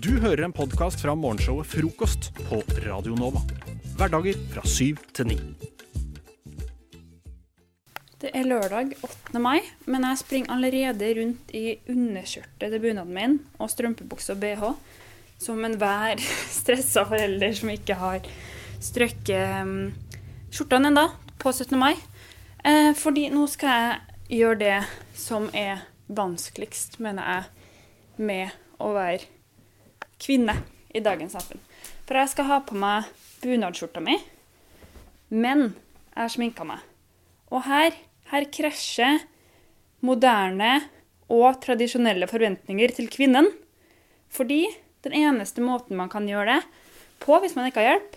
[0.00, 3.42] Du hører en podkast fra morgenshowet Frokost på Radio Nova.
[3.98, 5.34] Hverdager fra syv til ni.
[8.22, 9.42] Det er lørdag 8.
[9.42, 14.70] mai, men jeg springer allerede rundt i underskjørtet til bunaden min og strømpebukse og bh,
[15.36, 16.24] som enhver
[16.60, 18.32] stressa forelder som ikke har
[18.80, 19.92] strøkket um,
[20.48, 21.04] skjortene ennå
[21.36, 21.76] på 17.
[21.76, 21.92] mai.
[22.64, 24.80] Eh, fordi nå skal jeg gjøre det
[25.20, 27.70] som er vanskeligst, mener jeg,
[28.24, 29.31] med å være
[30.22, 30.56] kvinne
[30.94, 31.60] i dagens samfunn.
[32.06, 33.10] For jeg skal ha på meg
[33.42, 34.16] bunadsskjorta mi,
[35.32, 35.72] men
[36.12, 36.82] jeg har sminka meg.
[37.52, 37.94] Og her,
[38.32, 39.22] her krasjer
[40.04, 40.74] moderne
[41.32, 43.48] og tradisjonelle forventninger til kvinnen.
[44.32, 44.64] Fordi
[45.04, 46.60] den eneste måten man kan gjøre det
[47.22, 48.16] på hvis man ikke har hjelp,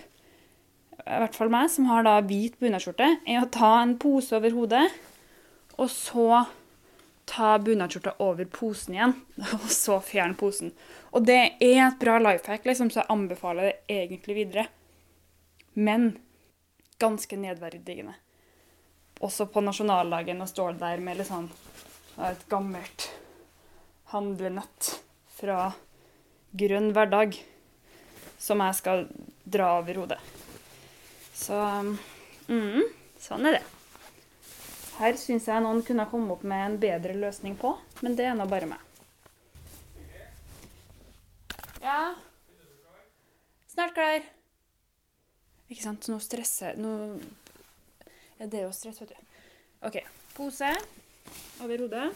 [1.06, 4.54] i hvert fall meg som har da hvit bunadsskjorte, er å ta en pose over
[4.56, 4.86] hodet,
[5.78, 6.46] og så
[7.30, 9.14] ta bunadsskjorta over posen igjen,
[9.60, 10.74] og så fjerne posen.
[11.16, 14.66] Og det er et bra life hack, liksom, så jeg anbefaler det egentlig videre.
[15.74, 16.18] Men
[17.00, 18.16] ganske nedverdigende.
[19.24, 21.48] Også på nasjonaldagen å stå der med sånn
[22.26, 23.10] et gammelt
[24.12, 24.92] handlenett
[25.36, 25.72] fra
[26.56, 27.36] Grønn hverdag
[28.40, 29.08] som jeg skal
[29.44, 30.20] dra over hodet.
[31.36, 31.58] Så
[32.48, 32.84] mm,
[33.20, 33.64] sånn er det.
[34.96, 38.38] Her syns jeg noen kunne komme opp med en bedre løsning på, men det er
[38.40, 38.85] nå bare meg.
[41.96, 42.16] Ja
[43.72, 44.24] Snart klar.
[45.72, 46.08] Ikke sant?
[46.12, 46.92] Nå stresser Nå
[48.36, 49.36] er det jo stress, vet du.
[49.88, 49.96] OK.
[50.36, 50.74] Pose
[51.64, 52.10] over hodet.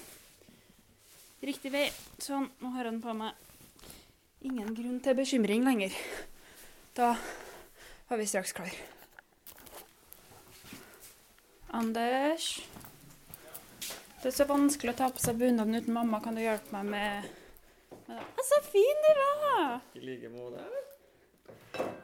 [1.48, 1.86] Riktig vei.
[2.20, 2.50] Sånn.
[2.60, 3.38] Nå har den på meg.
[4.44, 5.96] Ingen grunn til bekymring lenger.
[7.00, 7.14] Da
[8.10, 8.76] var vi straks klar.
[11.80, 12.52] Anders.
[14.20, 16.20] Det er så vanskelig å ta på seg bunaden uten mamma.
[16.24, 17.32] Kan du hjelpe meg med,
[18.10, 19.80] Å, så fin du var!
[19.96, 20.64] I like måte.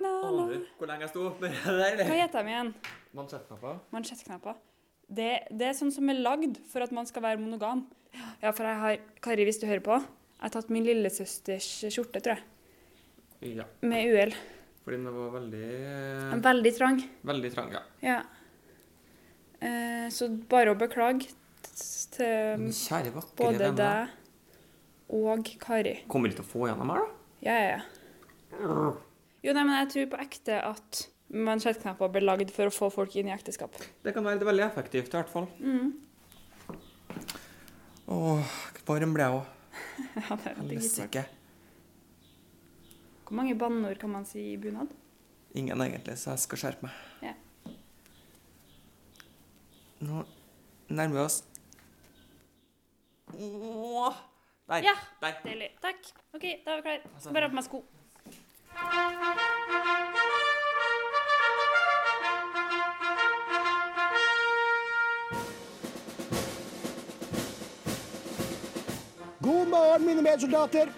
[0.05, 2.03] Aner du hvor lenge jeg sto med det der?
[2.07, 2.71] Hva heter de igjen?
[3.17, 3.79] Mansjettknapper.
[3.95, 4.57] Mansjettknapper.
[5.05, 7.85] Det, det er sånn som er lagd for at man skal være monogam.
[8.41, 12.21] Ja, for jeg har Kari, hvis du hører på, jeg har tatt min lillesøsters skjorte,
[12.23, 14.33] tror jeg, Ja, med uhell.
[14.85, 17.01] fordi den var veldig eh, Veldig trang.
[17.27, 17.81] Veldig trang, ja.
[18.05, 18.19] Ja.
[19.59, 21.27] Eh, så bare å beklage
[22.15, 24.13] til kjære, vakre venner.
[25.13, 25.99] Og Kari.
[26.11, 27.11] Kommer de til å få gjennom her, da?
[27.45, 28.93] Ja, ja, ja.
[29.45, 31.03] Jo, nei, men jeg tror på ekte at
[31.35, 33.75] mansjettknapper ble lagd for å få folk inn i ekteskap.
[34.05, 35.47] Det kan være veldig effektivt, i hvert fall.
[35.59, 35.93] Mm.
[38.15, 38.55] Åh,
[38.87, 39.51] varm ble jeg òg.
[40.15, 40.61] Ja, det er.
[40.69, 41.25] Helsike.
[43.25, 44.91] Hvor mange banneord kan man si i bunad?
[45.57, 46.95] Ingen egentlig, så jeg skal skjerpe meg.
[47.25, 47.33] Ja.
[50.05, 50.25] Nå
[50.91, 51.37] nærmer vi oss
[53.33, 54.17] Åh,
[54.67, 54.83] Der.
[54.83, 54.93] Ja.
[55.21, 55.33] Der.
[55.43, 55.69] Deilig.
[55.81, 55.95] Takk.
[56.33, 56.99] OK, da er vi klare.
[57.13, 57.83] Altså, Skal bare ha på meg sko.
[69.41, 70.89] God morgen, mine medsoldater.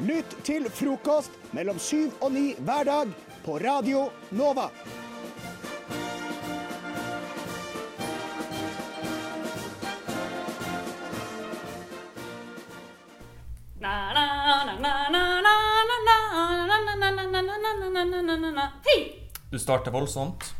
[0.00, 3.12] Lytt til frokost mellom syv og ni hver dag
[3.44, 4.70] på Radio Nova.
[18.52, 18.72] Na, na, na, na, na.
[18.84, 19.28] Hei!
[19.50, 20.54] Du starter voldsomt.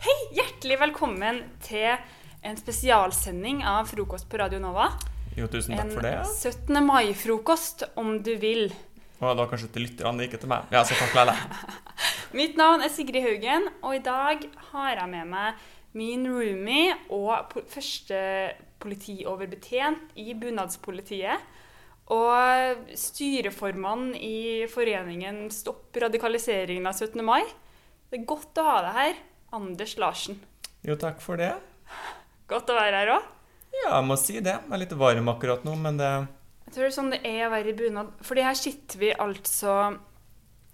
[0.00, 0.16] Hei!
[0.36, 1.96] Hjertelig velkommen til
[2.44, 4.90] en spesialsending av Frokost på Radio Nova.
[5.36, 6.12] Jo, tusen takk En for det.
[6.20, 6.80] En 17.
[6.84, 8.72] mai-frokost, om du vil.
[9.20, 10.68] Og da kanskje til lytterne, ikke til meg.
[10.72, 11.36] Ja, så takk Leile.
[12.38, 17.48] Mitt navn er Sigrid Haugen, og i dag har jeg med meg min roomie og
[17.50, 18.20] po første
[18.80, 21.40] politioverbetjent i bunadspolitiet.
[22.10, 27.20] Og styreformann i foreningen Stopp radikaliseringen av 17.
[27.22, 27.44] mai.
[28.10, 29.20] Det er godt å ha deg her,
[29.54, 30.40] Anders Larsen.
[30.82, 31.52] Jo, takk for det.
[32.50, 33.28] Godt å være her òg.
[33.70, 34.56] Ja, jeg må si det.
[34.56, 37.44] Jeg er litt varm akkurat nå, men det Jeg tror det er sånn det er
[37.46, 38.10] å være i bunad.
[38.26, 39.76] Fordi her sitter vi altså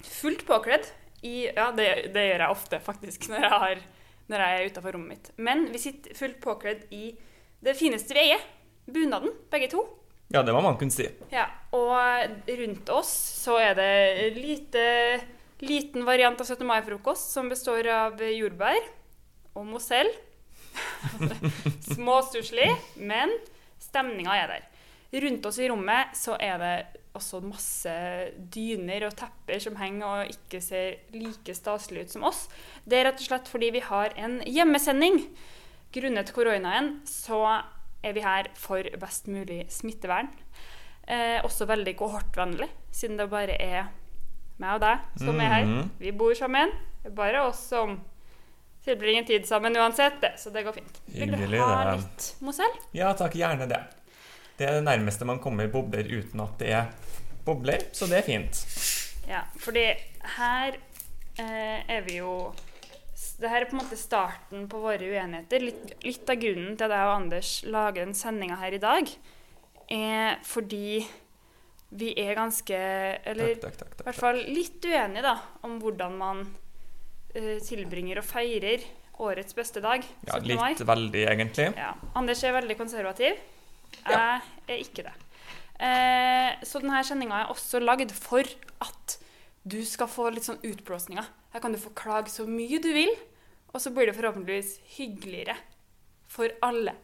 [0.07, 0.89] fullt påkledd.
[1.27, 3.85] I, ja, det, det gjør jeg ofte, faktisk, når jeg, har,
[4.33, 5.31] når jeg er utafor rommet mitt.
[5.37, 7.11] Men vi sitter fullt påkledd i
[7.67, 8.49] det fineste vi eier.
[8.89, 9.85] Bunaden, begge to.
[10.33, 11.07] Ja, det må man kunne si.
[11.31, 11.47] Ja,
[11.77, 13.13] og rundt oss
[13.45, 14.87] så er det lite,
[15.63, 16.67] liten variant av 17.
[16.67, 18.81] mai-frokost som består av jordbær
[19.57, 20.11] og Mozell.
[21.95, 22.69] Småstusslig,
[22.99, 23.31] men
[23.81, 24.67] stemninga er der.
[25.23, 26.77] Rundt oss i rommet så er det
[27.17, 27.93] også masse
[28.53, 32.43] dyner og tepper som henger og ikke ser like staselig ut som oss.
[32.85, 35.23] Det er rett og slett fordi vi har en hjemmesending.
[35.95, 37.41] Grunnet koronaen så
[38.05, 40.29] er vi her for best mulig smittevern.
[41.07, 43.89] Eh, også veldig kohortvennlig, siden det bare er
[44.59, 45.65] meg og deg som er her.
[45.67, 45.91] Mhm.
[46.01, 46.73] Vi bor sammen.
[47.03, 48.01] Det er bare oss som
[48.87, 51.01] tilbringer tid sammen uansett, det, så det går fint.
[51.07, 51.97] Vil du ha det.
[52.01, 52.75] litt Mozell?
[52.95, 53.81] Ja takk, gjerne det.
[54.57, 56.87] Det er det nærmeste man kommer bobler uten at det er
[57.45, 58.63] bobler, så det er fint.
[59.29, 59.85] Ja, fordi
[60.39, 60.79] her
[61.39, 62.55] eh, er vi jo
[63.41, 65.61] det her er på en måte starten på våre uenigheter.
[65.61, 69.11] Litt, litt av grunnen til at jeg og Anders lager den sendinga her i dag,
[69.93, 71.05] er fordi
[71.97, 72.75] vi er ganske
[73.31, 74.01] Eller Takk, takk, takk.
[74.01, 75.35] i hvert fall litt uenige da,
[75.69, 76.41] om hvordan man
[77.37, 78.83] uh, tilbringer og feirer
[79.23, 80.57] årets beste dag, Ja, 17.
[80.59, 80.73] mai.
[80.75, 81.69] litt veldig, egentlig.
[81.79, 81.93] Ja.
[82.19, 83.37] Anders er veldig konservativ.
[83.37, 84.41] Jeg Ja.
[84.69, 85.15] er ikke det.
[85.77, 88.43] Uh, så denne sendinga er også lagd for
[88.81, 89.19] at
[89.67, 91.27] du skal få litt sånn utblåsninger.
[91.55, 93.11] Her kan du få klage så mye du vil,
[93.73, 95.57] og så blir det forhåpentligvis hyggeligere
[96.31, 96.95] for alle.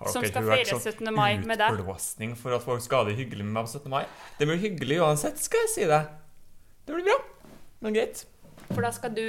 [0.00, 1.12] Har som skal feire sånn 17.
[1.16, 1.76] mai med deg?
[1.76, 3.92] Utblåsning for at folk skal ha det hyggelig med meg på 17.
[3.92, 4.02] mai?
[4.40, 6.02] Det blir hyggelig uansett, skal jeg si det.
[6.88, 7.18] Det blir bra.
[7.84, 8.24] Men greit.
[8.72, 9.26] For da skal du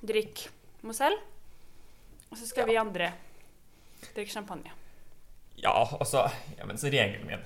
[0.00, 0.48] drikke
[0.88, 1.16] Mozell,
[2.30, 3.12] og så skal vi andre
[4.14, 4.72] drikke champagne.
[5.60, 6.24] Ja, altså
[6.56, 7.44] ja, men så regelen min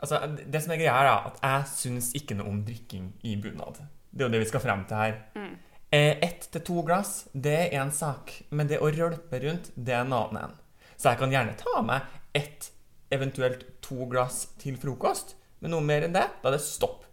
[0.00, 0.20] Altså,
[0.50, 3.82] Det som er greia, er at jeg syns ikke noe om drikking i bunad.
[4.10, 5.18] Det er jo det vi skal frem til her.
[5.36, 5.52] Mm.
[5.92, 8.32] Eh, Ett til to glass, det er én sak.
[8.50, 10.56] Men det å rølpe rundt, det er en annen en.
[10.96, 12.02] Så jeg kan gjerne ta med
[12.34, 12.70] ett,
[13.10, 15.34] eventuelt to glass til frokost.
[15.60, 17.04] Men noe mer enn det, da er det stopp.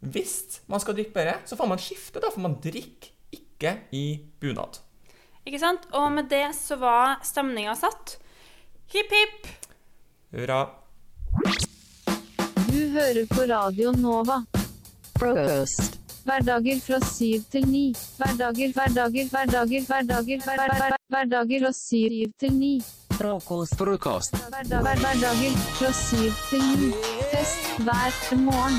[0.00, 2.30] Hvis man skal drikke bedre, så får man skifte, da.
[2.32, 4.04] For man drikker ikke i
[4.40, 4.80] bunad.
[5.46, 5.86] Ikke sant?
[5.96, 8.18] Og med det så var stemninga satt.
[8.92, 9.50] Hipp, hipp!
[10.36, 10.62] Hurra.
[12.70, 14.36] Du hører på Radio Nova.
[15.18, 15.96] Frokost.
[16.22, 17.80] Hverdager fra syv til ni.
[18.18, 22.70] Hverdager, hverdager, hverdager, hverdager, hver, hver, hver, hverdager fra syv til ni.
[23.16, 23.74] Frokost.
[23.80, 24.38] Frokost.
[24.68, 26.92] Hverdager fra syv til ni.
[27.32, 28.78] Fest hver morgen.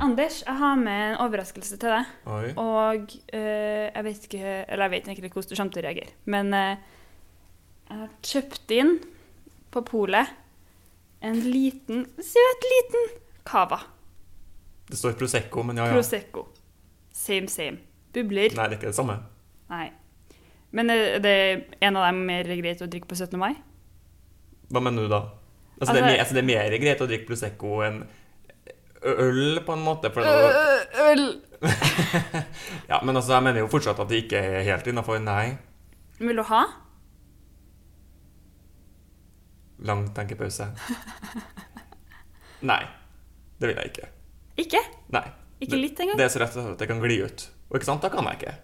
[0.00, 2.14] Anders, jeg har med en overraskelse til deg.
[2.36, 2.54] Oi.
[2.54, 5.86] Og eh, jeg vet ikke Eller jeg vet egentlig ikke hvordan du kommer til å
[5.90, 6.16] reagere.
[6.24, 6.88] Men eh,
[7.90, 8.96] jeg har kjøpt inn
[9.76, 10.32] på polet
[11.26, 13.06] en liten, søt liten
[13.48, 13.78] cava.
[14.86, 15.94] Det står Prosecco, men ja, ja.
[15.96, 16.46] Prosecco.
[17.12, 17.78] Same, same.
[18.14, 18.52] Bubler.
[18.54, 19.16] Nei, det er ikke det samme.
[19.72, 19.88] Nei.
[20.76, 21.34] Men er det
[21.80, 23.38] en av dem mer greit å drikke på 17.
[23.40, 23.54] mai?
[24.70, 25.22] Hva mener du da?
[25.80, 28.00] Altså, det, er, Altså- altså, det er mer greit å drikke Prosecco enn
[29.06, 30.10] øl, på en måte.
[30.14, 30.22] For
[31.06, 31.24] Øl!
[32.90, 35.18] ja, men altså, jeg mener jo fortsatt at det ikke er helt innafor.
[35.22, 35.56] Nei.
[36.20, 36.64] Vil du ha?
[39.84, 40.70] Lang tenkepause.
[42.70, 42.82] Nei.
[43.60, 44.08] Det vil jeg ikke.
[44.60, 44.80] Ikke?
[45.12, 45.26] Nei.
[45.64, 46.18] Ikke litt engang?
[46.20, 47.46] Det er så rett at det kan gli ut.
[47.70, 48.54] Og ikke sant, da kan jeg ikke.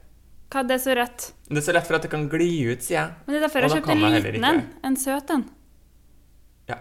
[0.52, 1.26] Hva er det så rett?
[1.48, 3.12] Det er så rett for at det kan gli ut, sier jeg.
[3.24, 4.62] Men det er derfor jeg kjøpte en liten en.
[4.84, 5.44] En søt en.
[6.68, 6.76] Ja,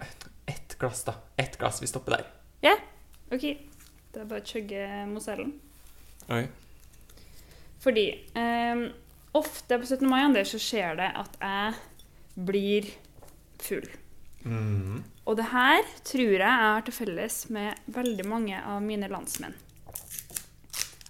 [0.51, 1.15] ett glass, da.
[1.39, 1.79] Ett glass.
[1.83, 2.25] Vi stopper der.
[2.65, 2.75] Ja,
[3.31, 3.45] OK.
[4.11, 5.53] Da er bare å chugge Mozellen.
[6.35, 6.43] Oi.
[7.81, 8.05] Fordi
[8.37, 8.83] eh,
[9.39, 10.03] ofte på 17.
[10.11, 12.91] mai Anders, så skjer det at jeg blir
[13.63, 13.87] full.
[14.43, 15.03] Mhm.
[15.29, 19.53] Og det her tror jeg jeg har til felles med veldig mange av mine landsmenn.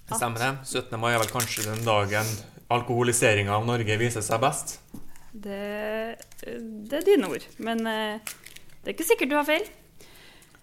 [0.09, 0.51] Det Stemmer det.
[0.67, 0.99] 17.
[0.99, 2.27] mai er vel kanskje den dagen
[2.71, 4.79] alkoholiseringa av Norge viser seg best.
[5.31, 7.45] Det, det er dine ord.
[7.63, 8.33] Men eh,
[8.83, 9.63] det er ikke sikkert du har feil.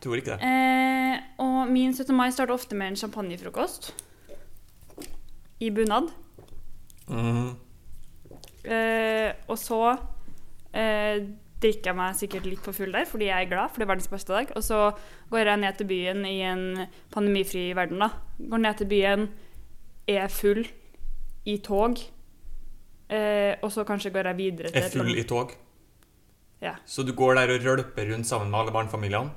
[0.04, 0.44] Tror ikke det.
[0.44, 2.12] Eh, og min 17.
[2.14, 3.90] mai starter ofte med en champagnefrokost.
[5.64, 6.12] I bunad.
[7.08, 7.56] Mm.
[8.68, 9.80] Eh, og så
[10.76, 11.24] eh,
[11.62, 13.92] drikker jeg meg sikkert litt for full der, fordi jeg er glad, for det er
[13.92, 14.52] verdens beste dag.
[14.56, 14.82] Og så
[15.32, 16.64] går jeg ned til byen i en
[17.14, 18.10] pandemifri verden, da.
[18.38, 19.26] Går ned til byen,
[20.08, 20.62] er full
[21.48, 21.98] i tog.
[23.08, 25.54] Eh, og så kanskje går jeg videre til Er full i tog.
[26.62, 26.74] Ja.
[26.86, 29.30] Så du går der og rølper rundt sammen med alle barnefamiliene?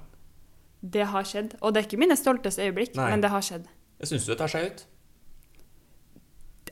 [0.81, 1.57] Det har skjedd.
[1.61, 3.09] Og det er ikke mine stolteste øyeblikk, Nei.
[3.13, 3.67] men det har skjedd.
[4.01, 4.85] Syns du det tar seg ut?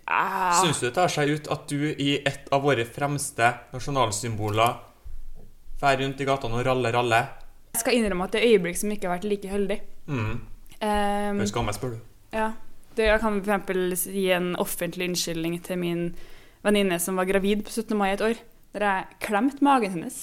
[0.09, 4.79] Ah, Syns du det tar seg ut at du i et av våre fremste nasjonalsymboler
[5.79, 7.21] fer rundt i gatene og ralle, ralle?
[7.73, 9.77] jeg skal innrømme at det er øyeblikk som ikke har vært like heldig.
[10.09, 10.31] Mm.
[10.79, 11.99] Um, Jeg meg, spør du.
[12.33, 12.49] Ja.
[12.97, 16.01] Det, jeg kan eksempel gi en offentlig unnskyldning til min
[16.65, 17.95] venninne som var gravid på 17.
[17.97, 18.41] mai et år.
[18.73, 20.17] Der jeg klemte magen hennes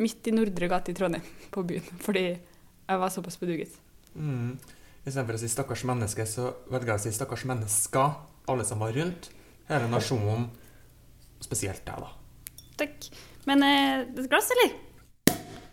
[0.00, 1.86] midt i Nordre gate i Trondheim, på byen.
[2.02, 3.72] Fordi jeg var såpass beduget.
[4.14, 4.58] Mm.
[5.06, 8.14] Istedenfor å si 'stakkars menneske', så velger jeg å si 'stakkars mennesker'.
[8.50, 9.30] Alle som var rundt.
[9.68, 10.50] Hele nasjonen.
[11.40, 12.10] Spesielt deg, da.
[12.76, 13.06] Takk.
[13.46, 14.74] Men eh, et glass, eller?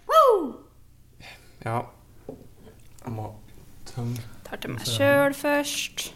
[0.08, 0.54] Woo!
[1.66, 1.82] Ja.
[2.28, 3.28] Jeg må
[3.88, 6.08] tømme Tar til meg sjøl først.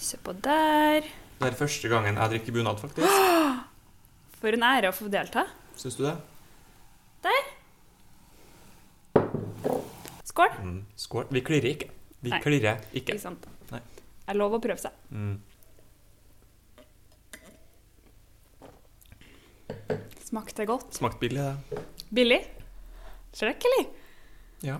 [0.00, 1.06] Se på der.
[1.40, 3.06] Det er første gangen jeg drikker bunad, faktisk.
[4.40, 5.44] For en ære å få delta.
[5.78, 6.16] Syns du det?
[7.26, 7.48] Der.
[10.24, 10.56] Skål!
[10.64, 10.80] Mm.
[10.96, 11.28] Skål.
[11.30, 11.90] Vi klirrer ikke.
[12.24, 12.40] Vi Nei.
[12.42, 13.14] klirrer ikke.
[13.14, 13.46] Ikke sant?
[13.70, 13.80] Nei.
[13.94, 14.96] Det er lov å prøve seg.
[15.12, 15.36] Mm.
[20.30, 20.92] Smakte godt.
[20.94, 21.82] Smakte billig, det.
[22.14, 22.38] Billig.
[23.34, 23.82] Skrekkelig.
[24.62, 24.76] Ja,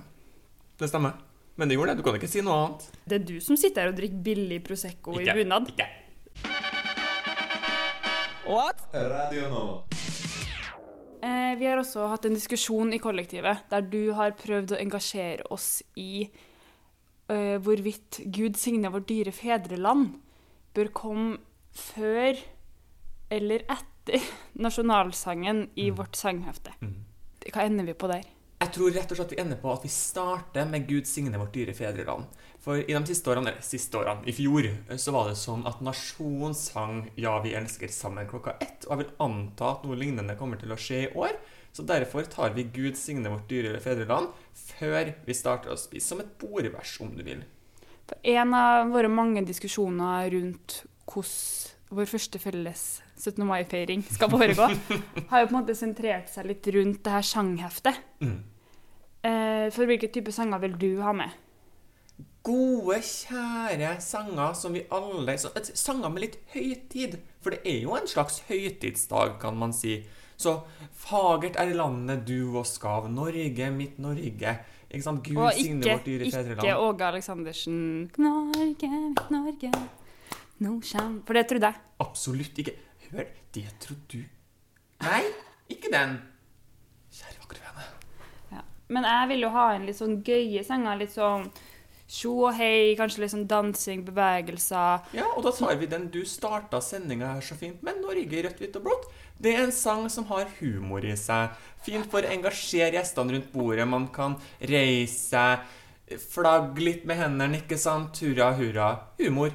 [0.78, 1.16] det stemmer.
[1.58, 2.00] Men det gjorde det.
[2.00, 2.84] Du kan ikke si noe annet.
[3.02, 5.72] Det er du som sitter her og drikker billig Prosecco i bunad.
[5.74, 5.88] Ikke.
[8.46, 8.86] What?
[8.94, 9.50] Radio
[11.20, 15.44] Eh, vi har også hatt en diskusjon i kollektivet der du har prøvd å engasjere
[15.52, 16.30] oss i
[17.28, 20.14] eh, hvorvidt Gud signe vårt dyre fedreland
[20.72, 21.36] bør komme
[21.76, 22.40] før
[23.30, 23.89] eller etter
[24.52, 26.72] nasjonalsangen i vårt sanghefte.
[27.50, 28.26] Hva ender vi på der?
[28.60, 31.54] Jeg tror rett og slett vi ender på at vi starter med Gud signe vårt
[31.54, 32.26] dyre fedreland.
[32.60, 34.68] For i de siste årene, eller siste årene, i fjor,
[35.00, 38.84] så var det sånn at nasjonen sang 'Ja, vi elsker' sammen klokka ett.
[38.84, 41.40] Og jeg vil anta at noe lignende kommer til å skje i år.
[41.72, 46.20] Så derfor tar vi 'Gud signe vårt dyre fedreland' før vi starter å spise, som
[46.20, 47.44] et bordvers, om du vil.
[48.24, 53.44] En av våre mange diskusjoner rundt hvordan vår første felles 17.
[53.46, 54.66] mai-feiring skal foregå,
[55.30, 58.00] har jo på en måte sentrert seg litt rundt det her sangheftet.
[58.24, 58.38] Mm.
[59.20, 61.30] Eh, for hvilke type sanger vil du ha med?
[62.42, 67.18] Gode, kjære sanger som vi alle så, et- Sanger med litt høytid.
[67.44, 69.98] For det er jo en slags høytidsdag, kan man si.
[70.40, 70.54] Så
[70.96, 74.54] fagert er landet du og skav, Norge, mitt Norge.
[74.90, 75.22] Ikke sant?
[75.22, 76.72] Gud Og signe vårt dyre ikke.
[76.80, 77.76] Åge Aleksandersen
[78.18, 79.70] Norge, mitt Norge,
[80.64, 81.84] nå kjem For det trodde jeg.
[82.00, 82.74] Absolutt ikke.
[83.10, 84.20] Hør, det tror du.
[85.02, 85.24] Nei,
[85.72, 86.18] ikke den.
[87.10, 87.88] Kjære vakre vene.
[88.52, 88.62] Ja.
[88.92, 91.00] Men jeg vil jo ha en litt sånn gøye sanger.
[91.00, 91.48] Litt sånn
[92.10, 95.06] tjo og hei, kanskje litt sånn dansing, bevegelser.
[95.16, 98.44] Ja, og da tar vi den du starta sendinga her så fint med, Norge i
[98.46, 99.08] rødt, hvitt og blått.
[99.40, 101.54] Det er en sang som har humor i seg.
[101.86, 103.86] Fint for å engasjere gjestene rundt bordet.
[103.88, 105.66] Man kan reise seg,
[106.30, 108.18] flagge litt med hendene, ikke sant?
[108.22, 108.92] Hurra, hurra.
[109.22, 109.54] Humor.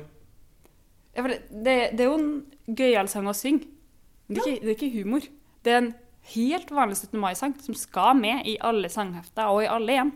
[1.15, 3.69] Ja, for det, det, det er jo en gøyal sang å synge.
[4.27, 5.27] Det er, ikke, det er ikke humor.
[5.65, 5.93] Det er en
[6.33, 7.19] helt vanlig 17.
[7.21, 10.11] mai-sang som skal med i alle sanghefter og i alle hjem.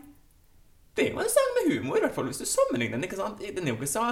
[0.98, 3.06] Det er jo en sang med humor, i hvert fall hvis du sammenligner den.
[3.06, 3.40] ikke sant?
[3.40, 4.10] Den er jo ikke så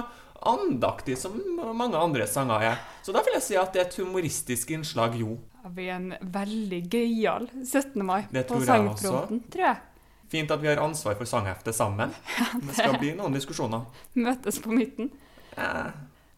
[0.49, 1.35] andaktig som
[1.75, 2.79] mange andre sanger er.
[3.03, 5.35] Så da vil jeg si at det er et humoristisk innslag, jo.
[5.59, 7.99] Det blir en veldig gøyal 17.
[8.07, 9.81] mai Det på sangfronten, tror jeg.
[10.29, 12.13] Fint at vi har ansvar for sangheftet sammen.
[12.65, 13.87] Det skal bli noen diskusjoner.
[14.15, 15.09] Møtes på midten.
[15.57, 15.89] Eh,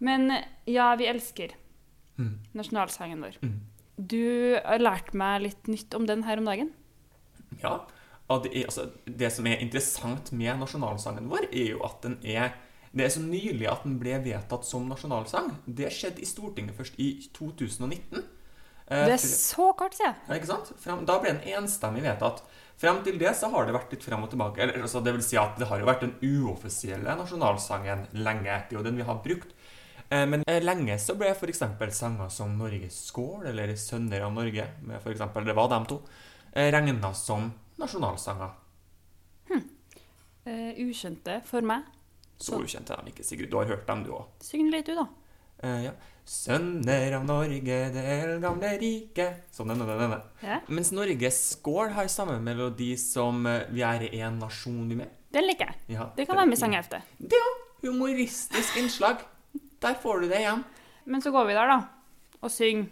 [0.01, 0.31] Men
[0.69, 1.53] ja, vi elsker
[2.19, 2.35] Mm.
[2.53, 3.37] nasjonalsangen vår.
[3.41, 3.53] Mm.
[3.97, 6.71] Du har lært meg litt nytt om den her om dagen.
[7.63, 7.79] Ja,
[8.29, 12.19] og det, er, altså, det som er interessant med nasjonalsangen vår, er jo at den
[12.23, 12.53] er
[12.93, 15.53] Det er så nylig at den ble vedtatt som nasjonalsang.
[15.65, 18.19] Det skjedde i Stortinget først i 2019.
[18.91, 20.13] Eh, Det er så kort siden.
[20.27, 20.73] ja, ikke sant?
[21.07, 22.41] Da ble den enstemmig vedtatt.
[22.77, 24.59] Frem til det så har det vært litt frem og tilbake.
[24.59, 28.59] Eller, altså, det vil si at det har jo vært den uoffisielle nasjonalsangen lenge.
[28.67, 29.53] Det er jo den vi har brukt.
[30.11, 31.63] Eh, Men eh, lenge så ble f.eks.
[31.95, 36.01] sanger som Norges skål eller Sønner av Norge, med for eksempel, det var dem to,
[36.51, 38.57] regna som nasjonalsanger.
[40.43, 41.85] Eh, ukjente for meg.
[42.41, 43.51] Så ukjente er de ikke, Sigrid.
[43.51, 44.29] Du har hørt dem, du òg.
[44.41, 45.05] Syng litt, du, da.
[45.61, 45.91] Uh, ja.
[46.25, 50.17] Sønner av Norge, det eldgamle riket Sånn denne, denne.
[50.41, 50.57] Ja.
[50.73, 55.11] Mens Norges skål har samme melodi som eh, Vi er en nasjon, vi med.
[55.33, 55.97] Den liker jeg.
[55.97, 57.13] Ja, Det kan være med i sangheftet.
[57.19, 57.61] Det òg.
[57.85, 59.21] humoristisk innslag.
[59.81, 60.63] Der får du det igjen.
[61.05, 61.79] Men så går vi der, da,
[62.41, 62.89] og synger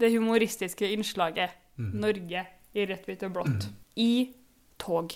[0.00, 1.92] det humoristiske innslaget Mm.
[2.00, 3.66] 'Norge i rødt, hvitt og blått'
[3.96, 4.32] i
[4.78, 5.12] tog.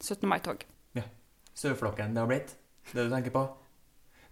[0.00, 0.26] 17.
[0.28, 0.64] mai-tog.
[0.94, 1.02] Ja.
[1.54, 2.56] Saueflokken det har blitt.
[2.92, 3.44] Det du tenker på.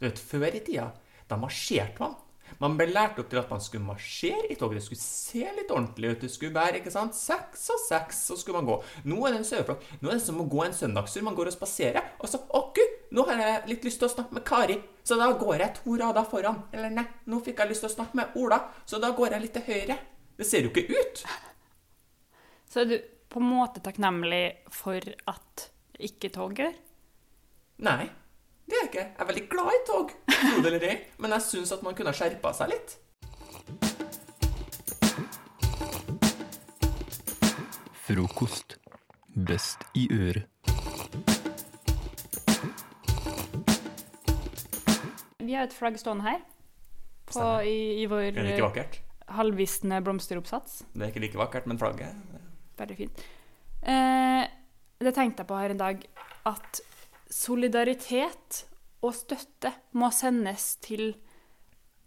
[0.01, 0.91] Du vet, Før i tida,
[1.31, 2.17] da marsjerte man.
[2.61, 4.79] Man ble lært opp til at man skulle marsjere i toget.
[4.79, 6.21] Det skulle se litt ordentlig ut.
[6.21, 7.15] Det skulle være ikke sant?
[7.15, 8.83] seks og seks, så skulle man gå.
[9.05, 9.83] Nå er det en saueflokk.
[10.03, 11.23] Nå er det som å gå en søndagstur.
[11.23, 12.99] Man går og spaserer, og så Å, gud!
[13.13, 15.97] Nå har jeg litt lyst til å snakke med Kari, så da går jeg to
[16.01, 16.65] rader foran.
[16.75, 19.45] Eller nei, nå fikk jeg lyst til å snakke med Ola, så da går jeg
[19.45, 19.97] litt til høyre.
[20.35, 21.23] Det ser jo ikke ut.
[22.67, 22.97] Så er du
[23.31, 24.43] på en måte takknemlig
[24.75, 24.99] for
[25.31, 25.69] at
[26.03, 26.75] ikke tog gjør?
[27.87, 28.09] Nei,
[28.67, 29.05] det er jeg ikke.
[29.07, 31.95] Jeg er veldig glad i tog, tro det eller ei, men jeg syns at man
[31.95, 32.99] kunne skjerpa seg litt.
[38.09, 38.75] Frokost.
[39.37, 40.56] Best i øret.
[45.47, 46.41] Vi har et flagg stående her
[47.31, 49.01] på, i, i vår Er det ikke vakkert?
[49.37, 50.85] halvvisne blomsteroppsats.
[50.95, 52.15] Det er ikke like vakkert, men flagget
[52.79, 53.23] Veldig fint.
[53.83, 54.45] Eh,
[55.03, 56.05] det tenkte jeg på her en dag,
[56.47, 56.81] at
[57.33, 58.65] solidaritet
[59.03, 61.15] og støtte må sendes til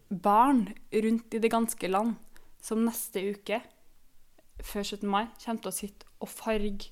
[0.10, 2.16] barn rundt i det ganske land,
[2.62, 3.60] som neste uke
[4.60, 5.08] før 17.
[5.10, 6.92] mai kommer til å sitte og farge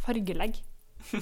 [0.00, 0.62] fargelegge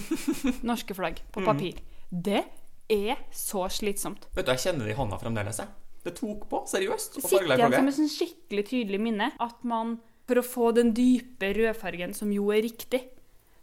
[0.68, 1.80] norske flagg på papir.
[2.10, 2.44] Det
[2.88, 4.26] er så slitsomt.
[4.34, 5.58] Vet du, Jeg kjenner det i hånda fremdeles.
[5.58, 5.68] jeg.
[6.04, 7.18] Det tok på, seriøst.
[7.18, 10.92] å sitter igjen som et sånn skikkelig tydelig minne at man, for å få den
[10.96, 13.02] dype rødfargen som jo er riktig,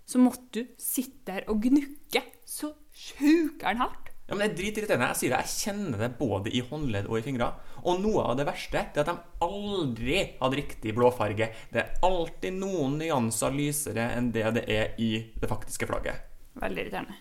[0.06, 4.12] så måtte du sitte der og gnukke så sjukeren hardt.
[4.28, 5.08] Ja, men Det er dritirriterende.
[5.14, 7.52] Jeg sier det, jeg kjenner det både i håndledd og i fingre.
[7.86, 11.50] Og noe av det verste det er at de aldri hadde riktig blåfarge.
[11.72, 16.26] Det er alltid noen nyanser lysere enn det det er i det faktiske flagget.
[16.58, 17.20] Veldig irriterende.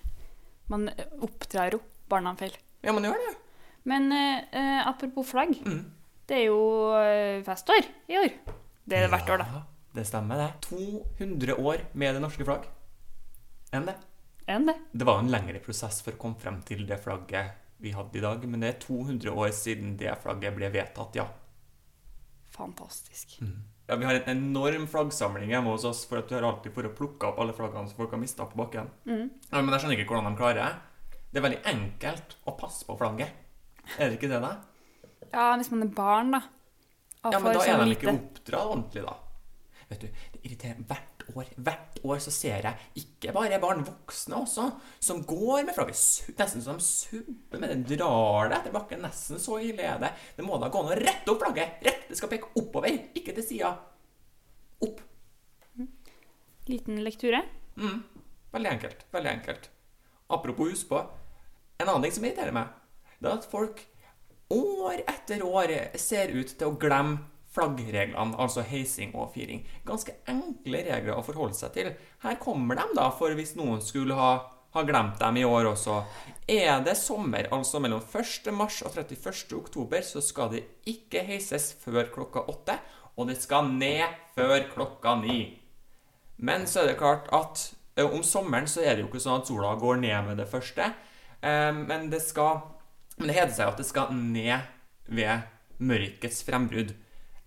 [0.73, 0.89] Man
[1.21, 2.55] oppdrar jo barna feil.
[2.85, 3.35] Ja, man gjør det.
[3.89, 5.57] Men eh, eh, apropos flagg.
[5.65, 5.83] Mm.
[6.25, 6.61] Det er jo
[6.97, 8.33] eh, festår i år.
[8.85, 9.65] Det er det hvert år, da.
[9.95, 10.51] Det stemmer, det.
[10.67, 12.65] 200 år med det norske flagg.
[13.75, 13.95] Enn det.
[14.51, 14.75] Enn det.
[14.93, 18.23] Det var en lengre prosess for å komme frem til det flagget vi hadde i
[18.23, 21.27] dag, men det er 200 år siden det flagget ble vedtatt, ja.
[22.55, 23.39] Fantastisk.
[23.87, 26.87] Ja, Vi har en enorm flaggsamling hjemme hos oss, for at du har alltid for
[26.89, 28.89] å plukke opp alle flaggene som folk har mista på bakken.
[29.05, 29.27] Mm.
[29.51, 30.71] Ja, men jeg skjønner ikke hvordan de klarer det.
[31.35, 33.33] Det er veldig enkelt å passe på flagget.
[33.99, 34.53] Er det ikke det, da?
[35.35, 36.41] Ja, hvis man er barn, da.
[37.25, 37.99] Og Ja, men da er de lite.
[38.05, 39.15] ikke oppdratt ordentlig, da.
[39.89, 41.49] Vet du, det irriterer hvert år.
[41.67, 44.69] Hvert år så ser jeg ikke bare barn, voksne også,
[45.03, 49.03] som går med flagget nesten som de subber med det, drar det etter bakken.
[49.05, 50.13] Nesten så ille er det.
[50.39, 51.83] Det må da gå an å rette opp flagget.
[51.85, 52.07] Rett!
[52.09, 53.75] Det skal peke oppover, ikke til sida.
[54.87, 55.03] Opp.
[56.71, 57.43] Liten lekture.
[57.77, 58.01] Mm.
[58.55, 59.05] Veldig enkelt.
[59.13, 59.69] Veldig enkelt.
[60.33, 61.03] Apropos husk på,
[61.79, 62.73] en annen ting som irriterer meg,
[63.19, 63.85] det er at folk
[64.55, 69.63] år etter år ser ut til å glemme flaggreglene, altså heising og firing.
[69.87, 71.93] Ganske enkle regler å forholde seg til.
[72.25, 74.33] Her kommer de, da, for hvis noen skulle ha,
[74.75, 76.01] ha glemt dem i år også.
[76.51, 78.51] Er det sommer, altså mellom 1.
[78.57, 79.55] mars og 31.
[79.61, 82.79] oktober, så skal det ikke heises før klokka åtte,
[83.15, 85.41] og det skal ned før klokka ni.
[86.43, 89.45] Men så er det klart at eh, om sommeren så er det jo ikke sånn
[89.45, 90.91] at sola går ned med det første.
[91.45, 92.63] Eh, Men det skal
[93.19, 94.65] Men det heter seg at det skal ned
[95.07, 95.43] ved
[95.85, 96.95] mørkets frembrudd.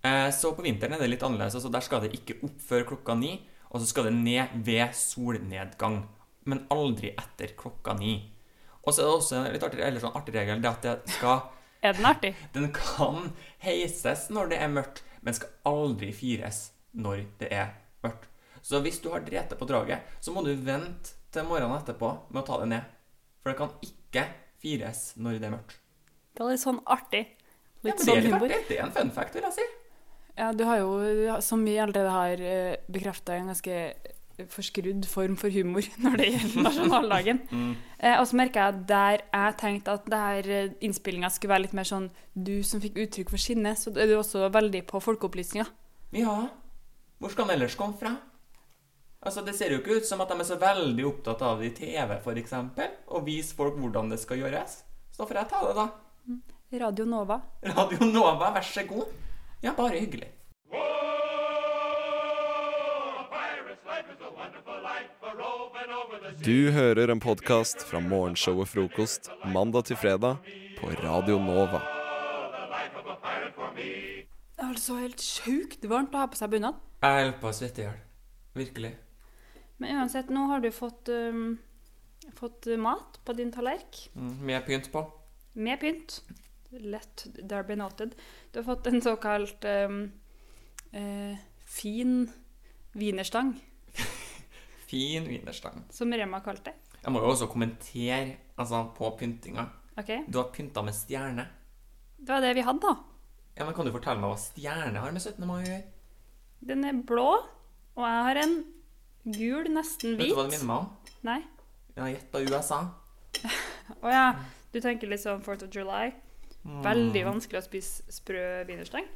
[0.03, 1.57] Eh, Så på vinteren er det litt annerledes.
[1.57, 3.33] Altså der skal det ikke opp før klokka ni,
[3.71, 6.05] og så skal det ned ved solnedgang.
[6.47, 8.13] Men aldri etter klokka ni.
[8.85, 11.17] Og så er det også en litt artig, eller sånn artig regel det at det
[11.17, 11.41] skal
[11.83, 12.31] Er den artig?
[12.55, 13.31] den kan
[13.61, 18.29] heises når det er mørkt, men skal aldri fires når det er mørkt.
[18.63, 22.41] Så hvis du har drete på draget, så må du vente til morgenen etterpå med
[22.41, 22.87] å ta det ned.
[23.41, 24.25] For det kan ikke
[24.61, 25.77] fires når det er mørkt.
[26.37, 27.23] Det er litt sånn artig.
[27.27, 28.61] Ja, men men det, sånn er litt artig.
[28.69, 29.67] det er en fun fact, vil jeg si.
[30.37, 32.41] Ja, du har jo, som vi allerede har
[32.93, 33.77] bekrefta, en ganske
[34.53, 37.39] forskrudd form for humor når det gjelder nasjonaldagen.
[37.97, 41.73] eh, og så merker jeg at der jeg tenkte at det innspillinga skulle være litt
[41.77, 45.65] mer sånn du som fikk uttrykk for sinne, så er du også veldig på folkeopplysninga.
[46.15, 46.35] Ja,
[47.17, 48.13] hvor skal den ellers komme fra?
[49.27, 51.73] Altså, Det ser jo ikke ut som at de er så veldig opptatt av det
[51.73, 52.53] i TV, f.eks.,
[53.11, 54.77] og vise folk hvordan det skal gjøres.
[55.11, 55.87] Så da får jeg ta det, da.
[56.83, 57.35] Radio Nova.
[57.67, 59.09] Radio Nova, vær så god.
[59.65, 60.29] Ja, bare hyggelig.
[66.45, 70.39] Du hører en podkast fra morgenshow og Frokost mandag til fredag
[70.77, 71.81] på Radio Nova.
[73.75, 76.79] Det er altså helt sjukt varmt å ha på seg bunad.
[77.03, 77.99] Jeg holder på å svette i hjel.
[78.63, 78.93] Virkelig.
[79.77, 81.57] Men uansett, nå har du fått, um,
[82.33, 83.99] fått mat på din tallerk.
[84.15, 85.03] Mm, med pynt på.
[85.53, 86.21] Med pynt.
[86.69, 88.15] Let there be noted.
[88.51, 90.11] Du har fått en såkalt um,
[90.93, 92.31] uh, fin
[92.97, 93.53] wienerstang,
[94.87, 95.83] Fin wienerstang.
[95.89, 96.97] som Rema kalte det.
[97.03, 99.67] Jeg må jo også kommentere altså, på pyntinga.
[99.97, 101.45] Ok, Du har pynta med stjerne.
[102.17, 102.95] Det var det vi hadde, da.
[103.57, 105.45] Ja, men Kan du fortelle meg hva stjerne har med 17.
[105.47, 105.83] mai å gjøre?
[106.67, 107.29] Den er blå,
[107.95, 108.57] og jeg har en
[109.35, 110.27] gul, nesten hvit.
[110.27, 111.15] Vet du hva det minner meg om?
[111.27, 111.41] Nei.
[111.95, 112.79] Jeg har gjetta USA.
[114.05, 114.27] Å ja.
[114.73, 116.11] Du tenker litt sånn 4th of July.
[116.67, 116.81] Mm.
[116.85, 119.07] Veldig vanskelig å spise sprø wienerstang.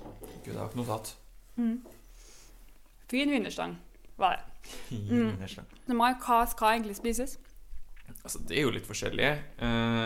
[0.00, 1.00] Gud, jeg har ikke noe
[1.60, 1.80] Mm.
[3.10, 3.76] Fin wienerstang
[4.16, 4.74] var det.
[4.94, 5.34] Mm.
[5.34, 5.66] wienerstang.
[5.90, 7.38] Hva skal egentlig spises?
[8.22, 9.30] Altså, det er jo litt forskjellig.
[9.60, 10.04] Eh,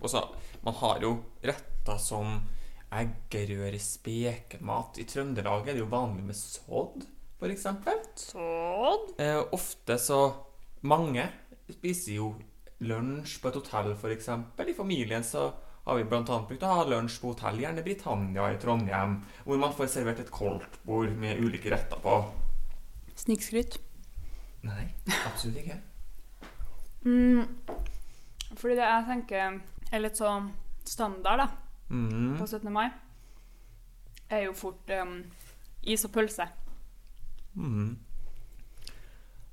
[0.00, 0.22] også,
[0.64, 2.40] man har jo retter som
[2.94, 4.98] eggerøre, spekemat.
[5.02, 7.06] I Trøndelag er det jo vanlig med sodd,
[7.52, 7.98] eksempel.
[8.16, 9.14] Sånn.
[9.18, 10.20] Eh, ofte så
[10.84, 11.22] Mange
[11.72, 12.34] spiser jo
[12.84, 14.68] lunsj på et hotell, eksempel.
[14.68, 15.46] I familien så
[15.86, 19.72] har vi annet brukt å ha lunsj på hotell, gjerne Britannia i Trondheim, hvor man
[19.72, 22.18] får servert et koldtbord med ulike retter på.
[23.16, 23.78] Snikskryt.
[24.64, 24.86] Nei,
[25.26, 25.80] absolutt ikke.
[27.04, 27.44] Mm.
[28.56, 29.58] Fordi det jeg tenker
[29.92, 30.46] er litt sånn
[30.88, 31.48] standard da,
[31.90, 32.38] Mm.
[32.38, 32.70] på 17.
[32.72, 32.86] mai,
[34.30, 35.18] er jo fort um,
[35.82, 36.46] is og pølse.
[37.54, 37.96] Mm.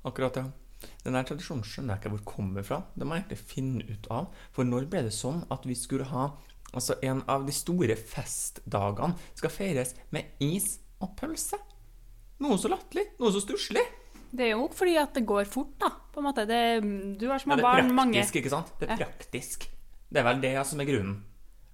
[0.08, 0.48] Akkurat, ja.
[1.04, 2.80] Den her tradisjonen skjønner jeg ikke hvor kommer fra.
[2.98, 4.32] Det må jeg egentlig finne ut av.
[4.54, 6.32] For når ble det sånn at vi skulle ha
[6.72, 11.58] Altså, en av de store festdagene skal feires med is og pølse?
[12.40, 13.10] Noe så latterlig.
[13.20, 13.82] Noe så stusslig.
[14.32, 15.90] Det er jo fordi at det går fort, da.
[16.14, 16.46] På en måte.
[16.48, 16.60] Det,
[17.20, 18.72] du har Ja, mange det er barn, mange praktisk, ikke sant?
[18.80, 19.68] Det er praktisk.
[20.08, 21.18] Det er vel det som er grunnen.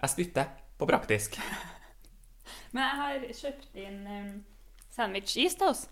[0.01, 1.38] Jeg spytter på praktisk.
[2.75, 4.35] Men jeg har kjøpt inn um,
[4.99, 5.87] sandwich-is til oss.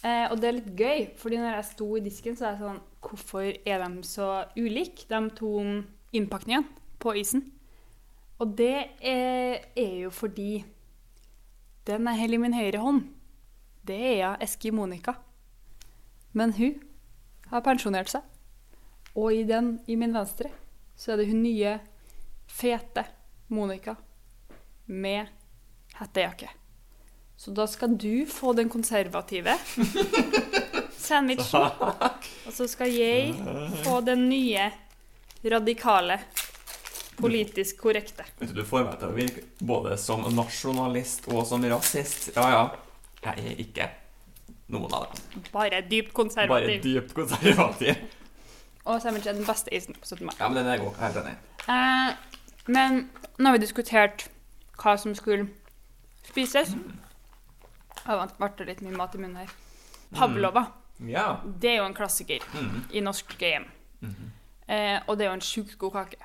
[0.00, 2.62] Eh, og det er litt gøy, fordi når jeg sto i disken, så er jeg
[2.64, 5.50] sånn Hvorfor er de så ulike, de to
[6.16, 6.68] innpakningene
[7.00, 7.46] på isen?
[8.40, 10.62] Og det er, er jo fordi
[11.88, 13.02] den jeg holder i min høyre hånd,
[13.88, 15.16] det er ja Eski Monica.
[16.32, 16.76] Men hun
[17.50, 18.24] har pensjonert seg.
[19.16, 20.52] Og i den i min venstre
[20.96, 21.78] så er det hun nye,
[22.50, 23.04] fete
[23.50, 23.96] Monica
[24.86, 25.28] med
[25.98, 26.50] hettejakke.
[27.40, 29.54] Så da skal du få den konservative
[31.06, 31.70] sandwichen.
[32.46, 33.32] Og så skal jeg
[33.84, 34.66] få den nye,
[35.48, 36.18] radikale,
[37.16, 38.26] politisk korrekte.
[38.42, 42.28] Vet Du du får meg til å virke både som nasjonalist og som rasist.
[42.36, 42.62] Ja, ja.
[43.24, 43.88] Jeg er ikke
[44.72, 45.48] noen av dem.
[45.52, 46.68] Bare dypt konservativ.
[46.68, 48.06] Bare dypt konservativ.
[48.84, 50.26] Og sandwich er den beste isen på 17.
[50.28, 50.36] mai.
[50.36, 50.92] Ja, men den er god.
[50.92, 51.36] Jeg er helt enig.
[51.72, 52.10] Eh,
[52.68, 53.06] men
[53.38, 54.28] nå har vi diskutert
[54.80, 55.48] hva som skulle
[56.28, 56.76] spises.
[58.10, 59.52] Det vært litt mye mat i munnen her.
[60.16, 60.64] Pavlova.
[61.06, 61.26] Ja.
[61.44, 62.42] Det er jo en klassiker
[62.92, 63.68] i norske hjem.
[64.66, 66.18] eh, og det er jo en sjukt god kake.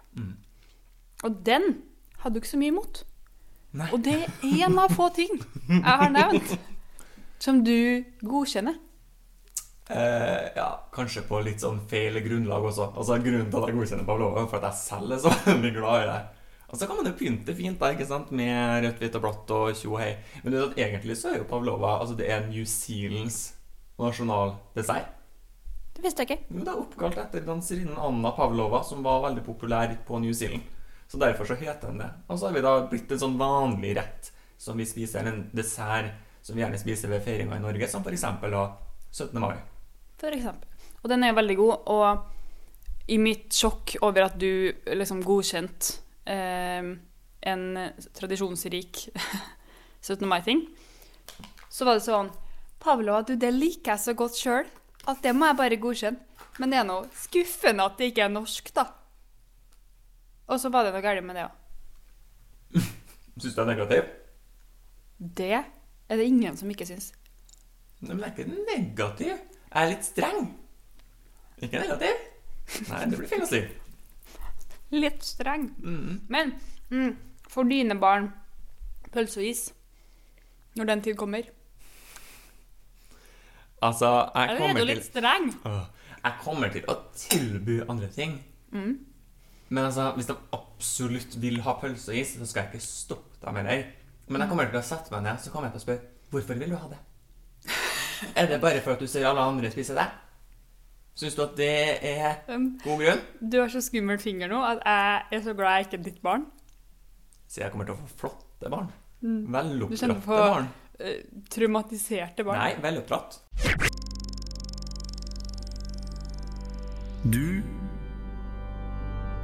[1.23, 1.83] Og den
[2.23, 3.03] hadde du ikke så mye imot.
[3.75, 3.89] Nei.
[3.91, 5.31] Og det er en av få ting
[5.67, 6.57] jeg har nevnt
[7.43, 8.77] som du godkjenner.
[9.89, 12.87] Eh, ja, kanskje på litt sånn feil grunnlag også.
[12.97, 15.73] Altså Grunnen til at jeg godkjenner Pavlova, er for at jeg selv er så veldig
[15.75, 16.21] glad i det.
[16.71, 18.31] Og så kan man jo pynte fint da, ikke sant?
[18.35, 20.15] med rødt, hvitt og blått og tjo og hei.
[20.43, 23.53] Men du vet at egentlig så er jo Pavlova altså det er New Zealands
[24.01, 25.11] nasjonaldessert.
[25.95, 26.49] Det visste jeg ikke.
[26.51, 30.65] Jo, det er oppkalt etter danserinnen Anna Pavlova, som var veldig populær på New Zealand.
[31.07, 32.09] Så derfor så heter den det.
[32.27, 35.45] Og så har vi da blitt en sånn vanlig rett som vi spiser, eller en
[35.55, 36.11] dessert
[36.43, 38.25] som vi gjerne spiser ved feiringa i Norge, som f.eks.
[38.43, 38.65] da
[39.11, 39.39] 17.
[39.39, 39.55] mai.
[40.19, 40.67] For eksempel.
[41.03, 41.91] Og den er jo veldig god.
[41.93, 47.63] Og i mitt sjokk over at du liksom godkjente en
[48.17, 49.05] tradisjonsrik
[50.05, 50.25] 17.
[50.29, 50.65] mai-ting,
[51.69, 52.31] så var det sånn
[52.81, 54.67] Pavlova, du, det liker jeg så godt sjøl
[55.09, 56.21] at det må jeg bare godkjenne.
[56.61, 58.85] Men det er noe skuffende at det ikke er norsk, da.
[60.47, 61.55] Og så var det noe galt med det òg.
[63.41, 64.11] Syns du det er negativ?
[65.17, 67.09] Det er det ingen som ikke syns.
[68.03, 69.33] Nei, men det er ikke negativ.
[69.33, 70.47] Jeg er litt streng.
[71.59, 72.23] Ikke negativ.
[72.91, 73.61] Nei, det blir feil å si.
[74.95, 75.69] Litt streng.
[75.83, 76.21] Mm.
[76.31, 76.53] Men
[76.89, 77.11] mm,
[77.51, 78.29] for dine barn,
[79.13, 79.65] pølse og is,
[80.75, 81.51] når den tid kommer
[83.83, 85.49] Altså, jeg Eller er kommer du til litt streng?
[85.67, 85.83] Åh,
[86.23, 88.39] Jeg kommer til å tilby andre ting.
[88.71, 88.95] Mm.
[89.69, 93.41] Men altså, hvis de absolutt vil ha pølse og is, så skal jeg ikke stoppe
[93.43, 93.83] dem heller.
[94.27, 96.59] Men jeg kommer til å sette meg ned så kommer jeg til å spørre hvorfor
[96.61, 97.01] vil du ha det.
[98.39, 100.07] Er det bare for at du ser alle andre spise det?
[101.15, 101.69] Syns du at det
[102.03, 103.21] er Um, god grunn?
[103.39, 106.21] Du har så skummel finger nå at jeg er så glad jeg ikke er ditt
[106.25, 106.45] barn.
[107.47, 108.89] Så jeg kommer til å få flotte barn.
[109.23, 109.37] Mm.
[109.45, 110.67] Du Veloppdratte kjenner på barn.
[110.99, 112.59] eh, traumatiserte barn.
[112.59, 113.39] Nei, veloppdratt.
[117.25, 117.61] Du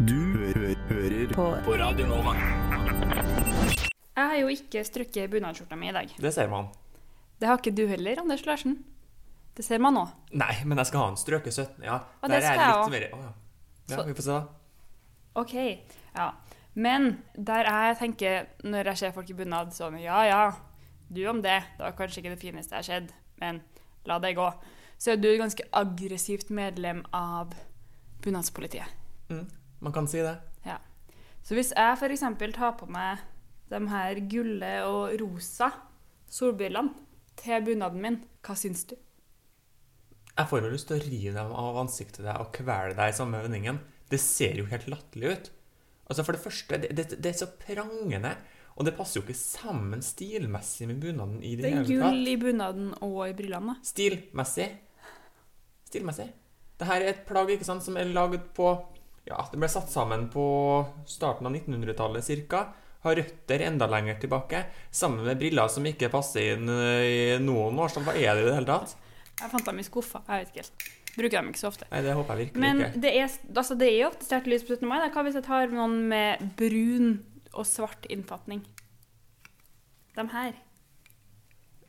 [0.01, 0.51] Du hø
[0.89, 1.45] hører på.
[1.65, 2.33] på Radio Nova.
[4.11, 6.09] Jeg har jo ikke strukket bunadsskjorta mi i dag.
[6.19, 6.67] Det ser man.
[7.39, 8.83] Det har ikke du heller, Anders Larsen.
[9.55, 10.05] Det ser man nå.
[10.39, 11.83] Nei, men jeg skal ha en strøket 17.
[11.83, 13.31] Ja, Og der det skal er jeg litt mer oh, ja.
[13.91, 14.47] Ja, Så- vi får se, da.
[15.41, 15.53] OK.
[16.15, 16.31] Ja.
[16.73, 20.51] Men der jeg tenker, når jeg ser folk i bunad, sånn Ja, ja,
[21.11, 21.63] du om det.
[21.77, 23.61] Det var kanskje ikke det fineste jeg har sett, men
[24.05, 24.47] la det gå.
[24.97, 27.53] Så er du et ganske aggressivt medlem av
[28.23, 28.87] bunadspolitiet.
[29.29, 29.47] Mm,
[29.81, 30.37] man kan si det.
[30.65, 30.77] Ja.
[31.43, 32.23] Så hvis jeg f.eks.
[32.55, 33.19] tar på meg
[33.71, 35.71] de her gulle og rosa
[36.29, 36.93] solbrillene
[37.35, 38.95] til bunaden min, hva syns du?
[40.41, 43.17] Jeg får jo lyst til å rive dem av ansiktet deg og kvele deg i
[43.17, 43.77] samme vendingen.
[44.09, 45.51] Det ser jo helt latterlig ut.
[46.09, 48.33] Altså For det første, det, det, det er så prangende.
[48.79, 52.37] Og det passer jo ikke sammen stilmessig med bunaden i det, Det er gull i
[52.41, 53.77] bunaden og i brillene.
[53.85, 54.69] Stilmessig.
[55.91, 56.31] Stilmessig.
[56.79, 58.71] Det her er et plagg ikke sant, som er laget på
[59.27, 60.43] Ja, det ble satt sammen på
[61.05, 62.63] starten av 1900-tallet cirka.
[63.05, 64.63] Har røtter enda lenger tilbake.
[64.89, 67.93] Sammen med briller som ikke passer inn øh, i noen år.
[67.93, 68.97] Så hva er det i det hele tatt?
[69.41, 70.21] Jeg fant dem i skuffa.
[70.27, 70.89] Jeg vet ikke helt.
[71.11, 71.87] Bruker dem ikke så ofte.
[71.91, 73.01] Nei, det håper jeg virkelig Men ikke.
[73.03, 74.87] det er, altså det er jo ofte sterkt lys på 17.
[74.87, 74.99] mai.
[75.03, 75.09] da.
[75.11, 77.09] Hva hvis jeg tar noen med brun
[77.51, 78.61] og svart innfatning?
[80.15, 80.53] De her.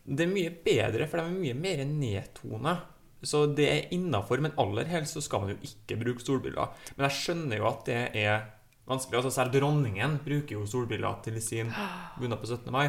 [0.03, 2.75] Det er mye bedre, for de er mye mer nedtona.
[3.23, 6.73] Så det er innafor, men aller helst så skal man jo ikke bruke solbriller.
[6.97, 8.49] Men jeg skjønner jo at det er
[8.91, 9.21] vanskelig.
[9.21, 11.71] Altså Selv dronningen bruker jo solbriller til sin
[12.19, 12.73] bunad på 17.
[12.75, 12.89] mai.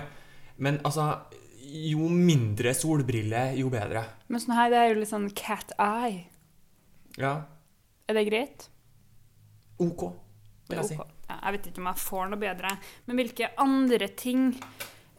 [0.58, 1.12] Men altså
[1.64, 4.04] Jo mindre solbriller, jo bedre.
[4.28, 6.26] Men sånn her, det er jo litt sånn cat eye.
[7.20, 7.36] Ja.
[8.10, 8.66] Er det greit?
[9.84, 10.10] OK,
[10.70, 10.98] vil jeg si.
[11.00, 11.14] Ok.
[11.30, 12.74] Ja, jeg vet ikke om jeg får noe bedre.
[13.08, 14.50] Men hvilke andre ting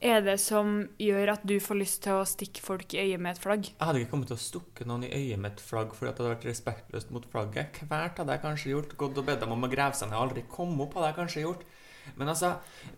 [0.04, 3.35] er det som gjør at du får lyst til å stikke folk i øyet med
[3.35, 3.70] et flagg?
[3.70, 6.18] Jeg hadde ikke kommet til å stukke noen i øyet med et flagg fordi at
[6.18, 7.80] det hadde vært respektløst mot flagget.
[7.88, 8.96] Hvert hadde jeg kanskje gjort.
[9.00, 10.20] Gått og bedt dem om å grave seg ned.
[10.20, 11.64] Aldri komme opp hadde jeg kanskje gjort.
[12.20, 12.50] Men altså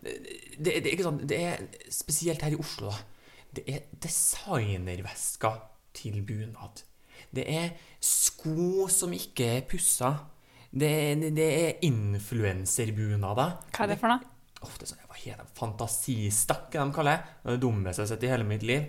[0.03, 0.17] det,
[0.59, 3.16] det, det, ikke sånn, det er spesielt her i Oslo, da.
[3.57, 5.61] Det er designervesker
[5.97, 6.83] til bunad.
[7.33, 7.71] Det er
[8.03, 10.11] sko som ikke er pussa.
[10.67, 10.91] Det,
[11.21, 13.55] det, det er influenserbunader.
[13.73, 14.33] Hva er det for noe?
[14.65, 17.35] Ofte sånn, hva heter det, fantasistakk, er de kaller det.
[17.41, 18.87] Det er det dummeste jeg har sett i hele mitt liv.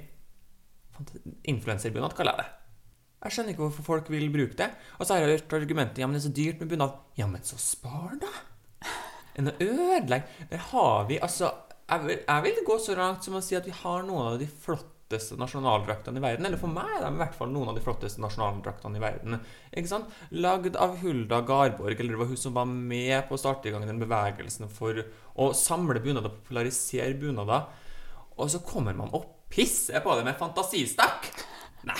[1.52, 2.54] Influenserbunad kaller jeg det.
[3.18, 4.68] Jeg skjønner ikke hvorfor folk vil bruke det.
[4.98, 7.00] Og så har jeg hørt argumentet ja, men det er så dyrt med bunad.
[7.18, 8.31] Ja, men så spar, da!
[9.38, 10.46] Enn å ødelegge.
[10.50, 11.50] Der har vi altså
[11.88, 14.38] jeg vil, jeg vil gå så langt som å si at vi har noen av
[14.40, 16.44] de flotteste nasjonaldraktene i verden.
[16.44, 19.38] Eller for meg er de i hvert fall noen av de flotteste nasjonaldraktene i verden.
[19.72, 20.11] Ikke sant?
[20.37, 23.72] Lagd av Hulda Garborg, eller det var hun som var med på å starte i
[23.72, 25.01] gang den bevegelsen for
[25.38, 27.70] å samle bunader, popularisere bunader.
[28.37, 31.31] Og så kommer man og pisser på det med fantasistakk!
[31.88, 31.98] Nei,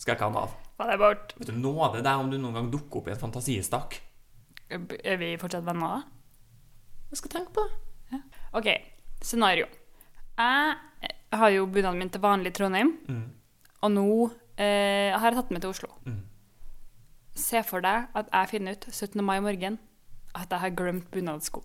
[0.00, 0.56] skal jeg ikke ha noe av.
[0.80, 1.36] Var det bort?
[1.36, 4.00] Vet du, nåde deg om du noen gang dukker opp i en fantasistakk.
[4.72, 7.02] Er vi fortsatt venner, da?
[7.12, 8.22] Jeg skal tenke på det.
[8.56, 8.68] OK,
[9.22, 9.66] scenario.
[10.38, 10.76] Jeg
[11.32, 13.24] har jo bunaden min til vanlig i Trondheim, Mm.
[13.82, 14.06] og nå
[14.58, 15.88] eh, har jeg tatt med til Oslo.
[16.06, 16.20] Mm.
[17.34, 19.22] Se for deg at jeg finner ut 17.
[19.24, 19.78] mai morgen
[20.34, 21.62] at jeg har glemt bunadssko.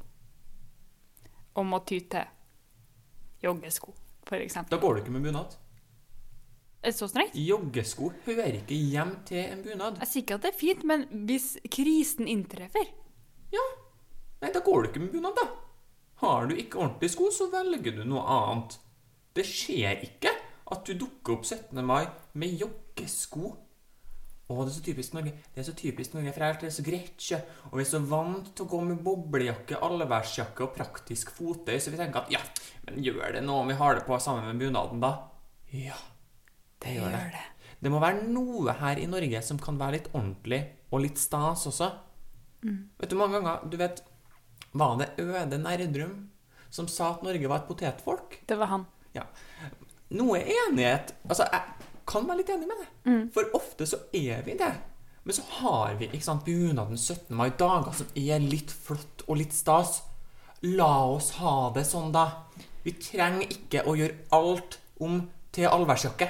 [1.55, 2.23] Og må ty til
[3.43, 3.93] joggesko,
[4.31, 4.69] eksempel.
[4.71, 5.55] Da går du ikke med bunad.
[6.93, 7.33] Så strengt?
[7.35, 9.97] Joggesko hører ikke hjem til en bunad.
[9.99, 12.85] Jeg sier ikke at det er fint, men hvis krisen inntreffer
[13.51, 13.63] Ja.
[14.41, 15.47] Nei, da går du ikke med bunad, da.
[16.23, 18.79] Har du ikke ordentlige sko, så velger du noe annet.
[19.37, 20.33] Det skjer ikke
[20.73, 21.77] at du dukker opp 17.
[21.85, 22.07] mai
[22.39, 23.53] med joggesko.
[24.47, 25.33] Å, det er så typisk Norge.
[25.53, 27.39] Det er så typisk Norge, for her er det så greit, sjø.
[27.69, 31.91] Og vi er så vant til å gå med boblejakke, allværsjakke og praktisk fottøy, så
[31.91, 32.41] vi tenker at ja,
[32.87, 35.11] men gjør det noe om vi har det på sammen med bunaden, da?
[35.75, 35.99] Ja,
[36.83, 37.21] det gjør det.
[37.35, 37.45] det.
[37.83, 41.67] Det må være noe her i Norge som kan være litt ordentlig og litt stas
[41.69, 41.91] også.
[42.97, 43.99] Vet du, mange ganger, du vet,
[44.79, 46.15] var det Øde Nerdrum
[46.73, 48.41] som sa at Norge var et potetfolk?
[48.47, 48.85] Det var han.
[50.17, 53.15] Noe enighet Altså, jeg kan være litt enig med det.
[53.35, 54.71] For ofte så er vi det.
[55.27, 57.33] Men så har vi ikke sant, bunaden 17.
[57.35, 59.97] mai, dager som er litt flott og litt stas.
[60.63, 62.45] La oss ha det sånn, da.
[62.85, 66.29] Vi trenger ikke å gjøre alt om til allværsjakke.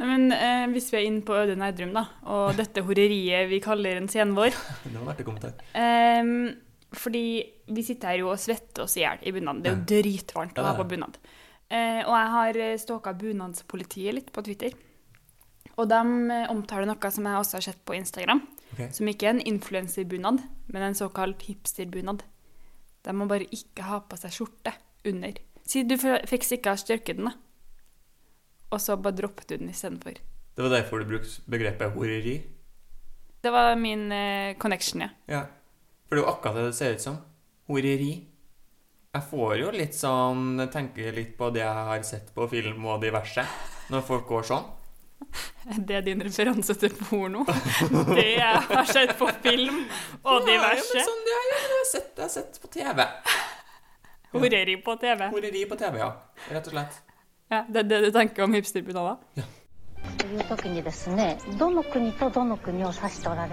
[0.00, 3.60] Nei, men eh, Hvis vi er inne på Øde Nerdrum, da, og dette horeriet vi
[3.64, 4.52] kaller en senvår
[4.84, 5.52] Det var en artig kommentar.
[5.76, 6.56] Ehm,
[6.94, 7.24] fordi
[7.74, 9.62] vi sitter her jo og svetter oss i hjel i bunad.
[9.64, 11.18] Det er jo dritvarmt å ha på bunad.
[11.66, 14.76] Eh, og jeg har stalka bunadspolitiet litt på Twitter.
[15.76, 15.98] Og de
[16.32, 18.44] eh, omtaler noe som jeg også har sett på Instagram,
[18.76, 18.90] Okay.
[18.92, 22.24] som ikke er en influenserbunad, men en såkalt hipsterbunad.
[23.06, 24.72] De må bare ikke ha på seg skjorte
[25.06, 25.38] under.
[25.64, 27.36] Si du fikk ikke størke den, da.
[28.74, 30.18] Og så bare droppet du den istedenfor.
[30.18, 32.34] Det var derfor du brukte begrepet horeri?
[33.40, 35.10] Det var min eh, connection, ja.
[35.30, 35.42] Ja.
[36.06, 37.18] For det er jo akkurat det det ser ut som.
[37.70, 38.12] Horeri.
[39.16, 42.84] Jeg får jo litt sånn jeg Tenker litt på det jeg har sett på film
[42.86, 43.44] og diverse,
[43.90, 44.66] når folk går sånn.
[45.88, 47.42] Det er din referanse til porno.
[48.12, 49.80] Det jeg har sett på film
[50.22, 50.94] og Ja, ja, diverse.
[50.94, 53.06] men sånn, ja, ja, det har jeg sett, det har jeg sett på TV.
[54.36, 55.28] Horeri på TV.
[55.32, 56.10] Horeri på TV, ja.
[56.52, 57.00] Rett og slett.
[57.50, 59.18] Ja, det er det du tenker om hipsterbunader?
[59.34, 59.42] と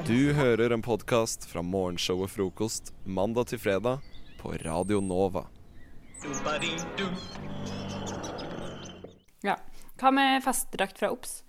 [0.08, 4.04] du hører en podcast fra morgenshow og frokost mandag til fredag
[4.42, 5.46] på Radio Nova.
[9.44, 9.58] Ja.
[10.00, 11.44] Hva med festdrakt fra OBS?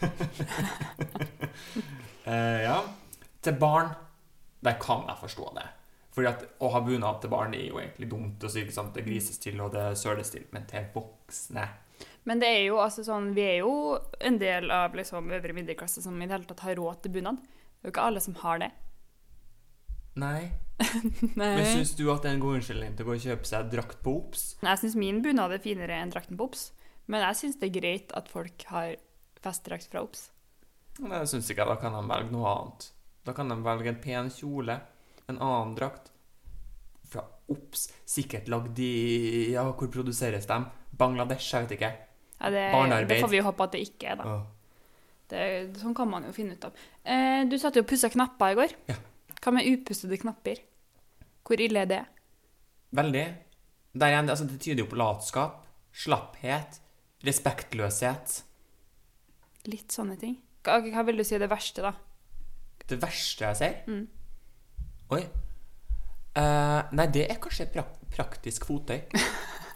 [2.24, 2.78] eh, ja.
[3.40, 3.94] Til barn.
[4.60, 5.66] det kan jeg forstå det.
[6.14, 8.94] Fordi at Å ha bunad til barn er jo egentlig dumt, og så ikke sant,
[8.96, 10.48] det grises til, og det søles til.
[10.52, 11.68] Men til voksne
[12.28, 16.02] men det er jo altså sånn, vi er jo en del av liksom øvre middelklasse
[16.04, 17.38] som i det hele tatt har råd til bunad.
[17.40, 18.68] Det er jo ikke alle som har det.
[20.18, 20.50] Nei.
[21.40, 21.52] Nei.
[21.56, 23.70] Men syns du at det er en god unnskyldning til å gå og kjøpe seg
[23.72, 24.42] drakt på Ops?
[24.60, 26.68] Jeg syns min bunad er finere enn drakten på Ops.
[27.08, 28.98] Men jeg syns det er greit at folk har
[29.40, 30.26] festdrakt fra Ops.
[30.98, 31.70] Nei, det syns ikke jeg.
[31.70, 32.90] Da kan de velge noe annet.
[33.24, 34.76] Da kan de velge en pen kjole,
[35.30, 36.12] en annen drakt.
[37.08, 40.60] Fra Ops, sikkert lagd i Ja, hvor produseres de?
[40.98, 41.92] Bangladesh, jeg vet ikke.
[42.38, 43.10] Ja, det, Barnearbeid.
[43.10, 44.34] det får vi jo håpe at det ikke er, da.
[44.36, 44.46] Åh.
[45.28, 45.40] Det,
[45.80, 46.76] sånn kan man jo finne ut av.
[47.04, 48.74] Eh, du satt jo og pussa knapper i går.
[48.88, 48.96] Ja.
[49.42, 50.62] Hva med upussede knapper?
[51.44, 52.02] Hvor ille er det?
[52.96, 53.24] Veldig.
[53.98, 56.78] Der igjen, altså, det tyder jo på latskap, slapphet,
[57.26, 58.38] respektløshet.
[59.68, 60.38] Litt sånne ting.
[60.64, 61.92] Hva, hva vil du si er det verste, da?
[62.88, 64.06] Det verste jeg ser Mm.
[65.12, 65.22] Oi.
[66.38, 69.00] Uh, nei, det er kanskje pra praktisk fotøy.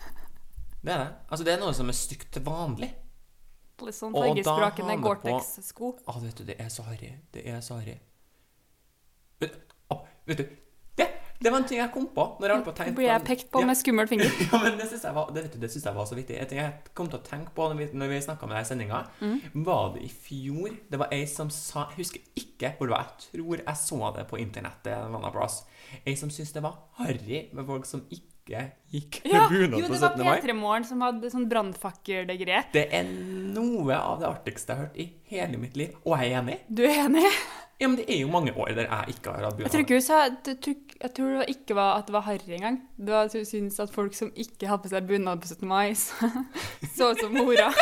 [0.82, 1.10] det er det.
[1.30, 2.90] Altså, det er noe som er stygt til vanlig.
[3.82, 5.88] Litt sånn fargesprakende Gore-Tex-sko.
[6.06, 7.12] Å, vet du, det er så harry.
[7.34, 7.96] Det er så harry.
[9.42, 9.56] Vet,
[9.90, 9.96] å,
[10.28, 10.44] vet du,
[11.00, 11.06] det,
[11.42, 13.24] det var en ting jeg kom på når jeg holdt på å tenke Blir jeg
[13.26, 14.28] pekt på med skummel finger?
[14.52, 16.36] Ja, men det syns jeg, var- det, vet du, det synes jeg var så viktig.
[16.38, 18.66] En ting jeg kom til å tenke på når vi, når vi snakka med deg
[18.66, 19.64] i sendinga, Mm.
[19.66, 23.10] var det i fjor Det var ei som sa Jeg husker ikke hvor det var.
[23.18, 25.62] Jeg tror jeg så det på internettet en annen plass.
[26.06, 29.86] Ei som syntes det var harry med folk som ikke gikk med Ja, bunad jo,
[29.86, 30.24] på det var 17.
[30.26, 30.40] mai.
[30.40, 32.62] P3 Morgen som hadde sånn brannfakkelgreie.
[32.74, 36.32] Det er noe av det artigste jeg har hørt i hele mitt liv, og jeg
[36.32, 36.58] er enig.
[36.68, 37.26] Du er enig?
[37.82, 39.96] Ja, men det er jo mange år der jeg ikke har hatt Jeg tror ikke
[39.96, 42.78] hun sa Jeg tror, det ikke var at det var harry engang.
[42.96, 45.66] Det var at hun syntes at folk som ikke hadde på seg bunad på 17.
[45.66, 47.72] mai, så ut som mora.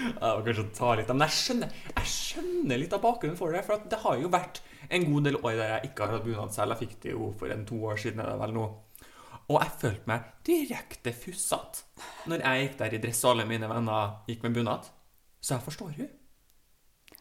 [0.00, 3.38] Det var kanskje å ta litt av, Men jeg skjønner, jeg skjønner litt av bakgrunnen
[3.38, 3.62] for det.
[3.68, 6.54] For det har jo vært en god del år der jeg ikke har hatt bunad
[6.54, 6.74] selv.
[6.74, 8.22] Jeg fikk det jo for en to år siden.
[8.22, 8.68] er det vel nå.
[9.50, 13.68] Og jeg følte meg direkte fussete når jeg gikk der i dress og alle mine
[13.70, 14.88] venner gikk med bunad.
[15.40, 16.10] Så jeg forstår hun.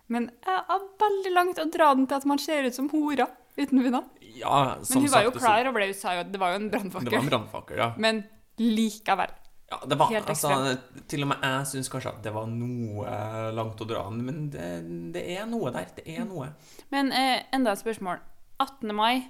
[0.10, 3.28] Men jeg har veldig langt å dra den til at man ser ut som hora
[3.60, 4.10] uten bunad.
[4.36, 5.74] Ja, Men hun var jo klar det.
[5.74, 7.92] Hun sa jo at det var jo en brannfakkel, ja.
[7.98, 8.24] Men
[8.60, 9.34] likevel.
[9.70, 10.78] Ja det var, Helt altså,
[11.08, 13.14] til og med jeg syns kanskje at det var noe
[13.54, 14.70] langt å dra den, men det,
[15.14, 15.92] det er noe der.
[15.98, 16.50] Det er noe.
[16.94, 18.22] Men eh, enda et spørsmål.
[18.60, 18.96] 18.
[18.96, 19.30] mai.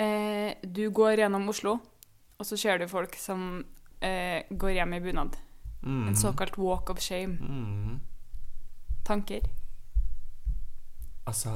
[0.00, 1.76] Eh, du går gjennom Oslo,
[2.38, 3.60] og så ser du folk som
[4.00, 5.36] eh, går hjem i bunad.
[5.82, 6.08] Mm.
[6.08, 7.36] En såkalt walk of shame.
[7.40, 8.00] Mm.
[9.04, 9.46] Tanker?
[11.26, 11.50] Altså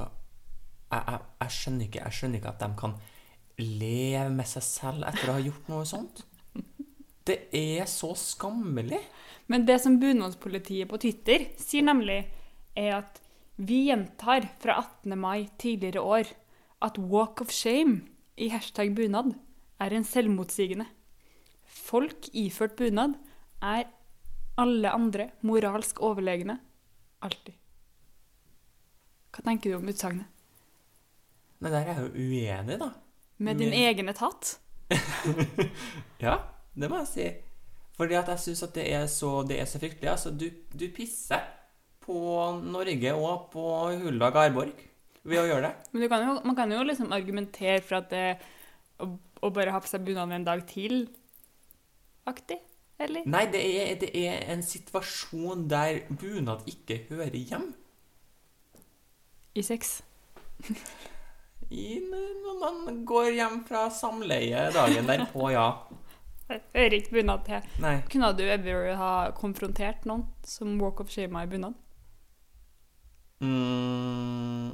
[0.90, 2.96] jeg, jeg, jeg, skjønner ikke, jeg skjønner ikke at de kan
[3.58, 6.22] leve med seg selv etter å ha gjort noe sånt.
[7.26, 9.00] Det er så skammelig.
[9.50, 12.20] Men det som bunadspolitiet på Twitter sier nemlig,
[12.78, 13.20] er at
[13.56, 15.16] vi gjentar fra 18.
[15.18, 16.30] mai tidligere år
[16.84, 18.02] at walk of shame
[18.36, 19.32] i hashtag bunad
[19.80, 20.86] er en selvmotsigende.
[21.66, 23.16] Folk iført bunad
[23.64, 23.86] er
[24.60, 26.58] alle andre moralsk overlegne.
[27.24, 27.54] Alltid.
[29.32, 30.28] Hva tenker du om utsagnet?
[31.60, 32.90] Nei, der er jeg jo uenig, da.
[33.38, 34.58] Med din Men- egen etat?
[36.22, 36.36] Ja,
[36.76, 37.28] det må jeg si.
[37.96, 40.10] Fordi at jeg syns at det er så, det er så fryktelig.
[40.12, 41.44] Altså, du, du pisser
[42.04, 42.18] på
[42.62, 43.64] Norge og på
[44.02, 44.84] Hulda Garborg
[45.26, 45.90] ved å gjøre det.
[45.92, 48.26] Men du kan jo, man kan jo liksom argumentere for at det,
[49.02, 51.06] å, å bare ha på seg bunad en dag til
[52.28, 52.60] aktig,
[53.02, 53.26] eller?
[53.28, 57.70] Nei, det er, det er en situasjon der bunad ikke hører hjem.
[59.56, 59.98] I sex.
[61.70, 65.70] I, når man går hjem fra samleie dagen derpå, ja.
[66.48, 67.64] Hører ikke bunad til.
[67.82, 67.96] Nei.
[68.12, 71.74] Kunne du ever ha konfrontert noen som walk of shame i bunad?
[73.42, 74.70] Mm,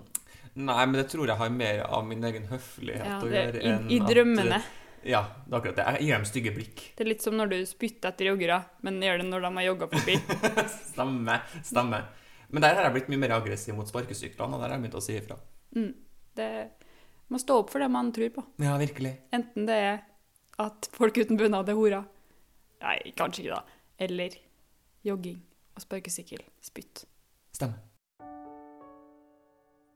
[0.55, 3.89] nei, men det tror jeg har mer av min egen høflighet Ja, å gjøre enn
[3.91, 4.61] i i drømmene.
[5.03, 5.87] ja, det er akkurat det.
[5.97, 6.83] Jeg gir dem stygge blikk.
[6.97, 9.67] Det er litt som når du spytter etter joggere, men gjør det når de har
[9.71, 10.19] jogga forbi.
[10.93, 11.41] Stemme.
[11.67, 12.03] Stemme.
[12.53, 15.01] Men der har jeg blitt mye mer aggressiv mot sparkesyklene, og der har jeg begynt
[15.01, 15.41] å si ifra.
[15.75, 15.91] Mm.
[16.37, 16.51] Det
[17.33, 18.45] må stå opp for det man tror på.
[18.63, 19.17] Ja, virkelig.
[19.35, 20.03] Enten det er
[20.67, 22.05] at folk uten bunad er horer.
[22.83, 23.79] Nei, kanskje ikke da.
[24.03, 24.37] Eller
[25.07, 25.41] jogging
[25.77, 26.43] og sparkesykkel.
[26.63, 27.05] Spytt.
[27.55, 27.79] Stemmer.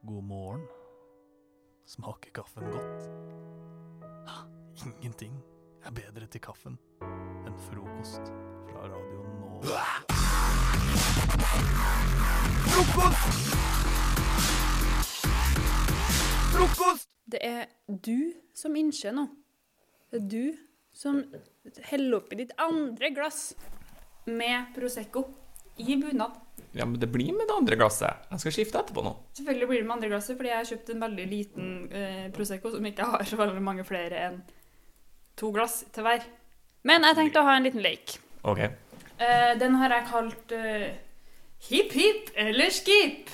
[0.07, 0.67] God morgen.
[1.87, 3.09] Smaker kaffen godt?
[4.27, 4.43] Ha,
[4.87, 5.35] Ingenting
[5.87, 6.79] er bedre til kaffen
[7.47, 8.33] enn frokost
[8.67, 9.61] fra Radio Nå.
[12.67, 13.55] Frokost!
[16.55, 17.09] Frokost!
[17.27, 19.27] Det er du som innser nå.
[20.17, 20.57] Det er du
[20.97, 21.19] som
[21.91, 23.51] heller oppi ditt andre glass
[24.25, 25.27] med Prosecco
[25.77, 26.39] i bunad.
[26.73, 28.25] Ja, men det blir med det andre glasset.
[28.31, 29.13] Jeg skal skifte etterpå nå.
[29.37, 32.73] Selvfølgelig blir det med andre glasset, fordi jeg har kjøpt en veldig liten eh, Prosecco
[32.73, 34.43] som ikke har så veldig mange flere enn
[35.37, 36.25] to glass til hver.
[36.89, 38.17] Men jeg tenkte å ha en liten lek.
[38.49, 38.63] Ok.
[38.65, 40.95] Eh, den har jeg kalt eh,
[41.69, 43.33] Hipp hipp eller skip.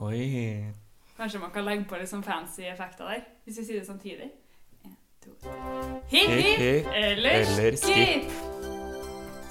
[0.00, 0.70] Oi.
[1.18, 4.32] Kanskje man kan legge på litt sånn fancy effekter der, hvis vi sier det samtidig.
[6.12, 8.30] Hipp hipp eller, eller skip.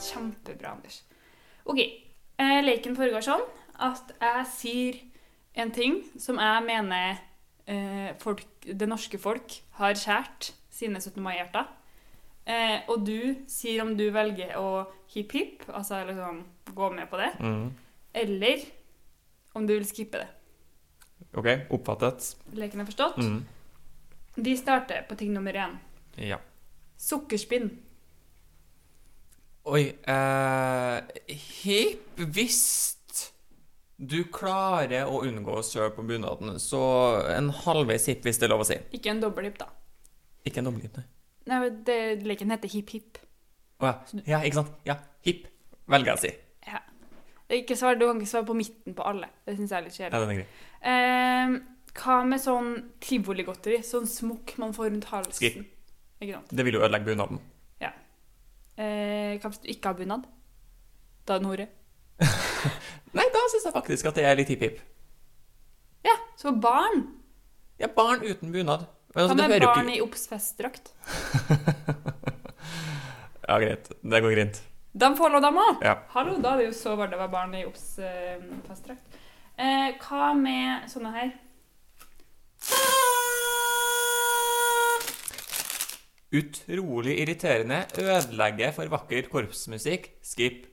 [0.01, 1.01] Kjempebra, Anders.
[1.69, 1.79] Ok,
[2.41, 3.43] eh, leken foregår sånn
[3.81, 4.99] at jeg sier
[5.61, 7.19] en ting som jeg mener
[7.69, 11.21] eh, folk, det norske folk har kjært sine 17.
[11.23, 11.69] mai-hjerter.
[12.49, 16.43] Eh, og du sier om du velger å hipp-hipp, altså liksom
[16.73, 17.67] gå med på det, Mm.
[18.13, 18.63] eller
[19.53, 20.27] om du vil skippe det.
[21.37, 22.35] OK, oppfattet.
[22.57, 23.17] Leken er forstått?
[23.21, 23.45] Mm.
[24.35, 25.77] Vi starter på ting nummer én.
[26.15, 26.37] Ja.
[26.97, 27.69] Sukkerspinn.
[29.71, 30.97] Oi eh,
[31.61, 32.61] Hipp hvis
[34.01, 36.79] du klarer å unngå å søle på bunaden, så
[37.29, 38.79] en halvveis hipp, hvis det er lov å si.
[38.97, 39.67] Ikke en dobbelthipp, da.
[40.49, 41.05] Ikke en dobbelthipp, nei.
[41.51, 43.19] Nei, det, Leken heter hipp-hipp.
[43.81, 43.93] Å ja.
[44.25, 44.73] ja, ikke sant?
[44.89, 44.95] Ja,
[45.27, 45.45] hipp,
[45.93, 46.31] velger jeg å si.
[46.71, 46.81] Ja.
[47.59, 49.29] Ikke svar, du kan ikke svare på midten på alle.
[49.45, 50.25] Det syns jeg er litt Ja, kjedelig.
[50.25, 50.49] den er grei.
[50.81, 51.55] Eh,
[51.97, 52.71] hva med sånn
[53.03, 53.81] tivoligodteri?
[53.85, 55.39] Sånn smokk man får rundt halsen.
[55.39, 55.65] Skip.
[56.21, 56.53] Ikke sant?
[56.53, 57.41] Det vil jo ødelegge bunaden.
[57.81, 57.91] Ja.
[58.77, 60.27] Eh, hva hvis du ikke har bunad?
[61.27, 61.67] Da er en hore.
[63.17, 64.79] Nei, da syns jeg faktisk at det er litt hipp-hipp.
[66.07, 67.03] Ja, så barn.
[67.81, 68.87] Ja, barn uten bunad.
[69.13, 70.93] Men altså, Hva med barn i Obs-festdrakt?
[73.51, 73.89] Ja, greit.
[74.01, 74.61] Det går greit.
[74.95, 75.81] De får lov, dem òg!
[75.83, 75.97] Ja.
[76.13, 79.17] Hallo, da er det jo så var det var barn i Obs-festdrakt.
[79.59, 81.33] Eh, hva med sånne her?
[86.31, 87.81] Utrolig irriterende.
[87.99, 90.05] Ødelegge for vakker korpsmusikk.
[90.23, 90.67] Skip.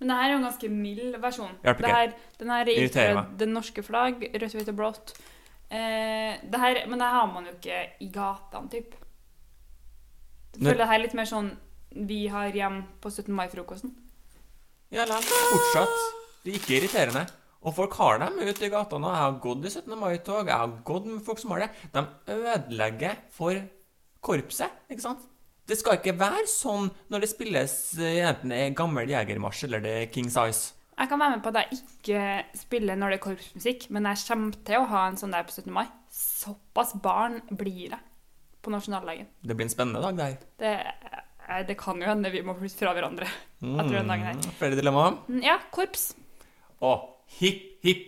[0.00, 1.54] Men det her er jo en ganske mild versjon.
[1.64, 1.94] Hjelper ikke.
[1.96, 2.10] her,
[2.40, 3.36] den her er Irriterer ikke meg.
[3.40, 5.12] det norske flagg, rødt, hvitt og blått.
[5.70, 8.90] Eh, det her, men det har man jo ikke i gatene, typ.
[10.52, 11.56] Jeg Når- føler det her er litt mer sånn
[12.08, 13.32] vi har hjem på 17.
[13.34, 13.94] mai-frokosten.
[14.90, 15.96] Ja, la fortsatt.
[16.44, 17.26] Det er ikke irriterende.
[17.66, 19.10] Og folk har dem ute i gatene.
[19.10, 19.96] Jeg har gått i 17.
[19.98, 20.46] mai-tog.
[20.46, 21.70] Jeg har gått med folk som har det.
[21.96, 22.04] De
[22.36, 23.58] ødelegger for
[24.22, 25.24] korpset, ikke sant?
[25.66, 29.82] Det skal ikke være sånn når det spilles eh, enten det er gammel jegermarsj eller
[29.82, 30.76] det er King Size.
[30.96, 32.20] Jeg kan være med på at jeg ikke
[32.56, 35.56] spiller når det er korpsmusikk, men jeg kommer til å ha en sånn der på
[35.58, 35.74] 17.
[35.74, 35.84] mai.
[36.14, 37.98] Såpass barn blir det
[38.62, 39.26] på nasjonaldagen.
[39.42, 40.38] Det blir en spennende dag.
[40.62, 40.72] Det,
[41.50, 41.66] her.
[41.66, 44.38] det kan jo hende vi må flytte fra hverandre etter den dagen her.
[44.38, 45.18] Mm, Flere dilemmaer.
[45.26, 46.12] Mm, Ja, korps.
[46.86, 48.06] Og hipp, hipp,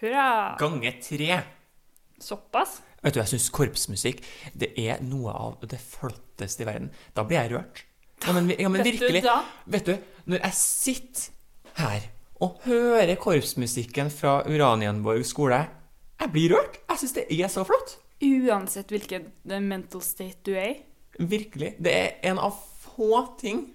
[0.00, 0.56] Hurra.
[0.60, 1.42] gange tre.
[2.20, 2.80] Såpass.
[3.02, 4.22] Vet du, jeg syns korpsmusikk
[4.56, 6.90] det er noe av det flotteste i verden.
[7.14, 7.84] Da blir jeg rørt.
[8.24, 9.22] Ja, men, ja, men du virkelig.
[9.22, 9.42] da?
[9.70, 9.96] Vet du,
[10.32, 12.08] når jeg sitter her
[12.42, 15.60] og hører korpsmusikken fra Uranienborg skole,
[16.16, 16.80] jeg blir rørt.
[16.88, 17.98] Jeg syns det er så flott.
[18.24, 20.76] Uansett hvilken eh, mental state du er i.
[21.20, 21.74] Virkelig.
[21.80, 23.66] Det er en av få ting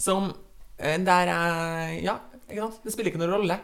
[0.00, 0.30] som
[0.78, 2.18] eh, Der jeg Ja?
[2.50, 3.56] Det spiller ikke noen rolle.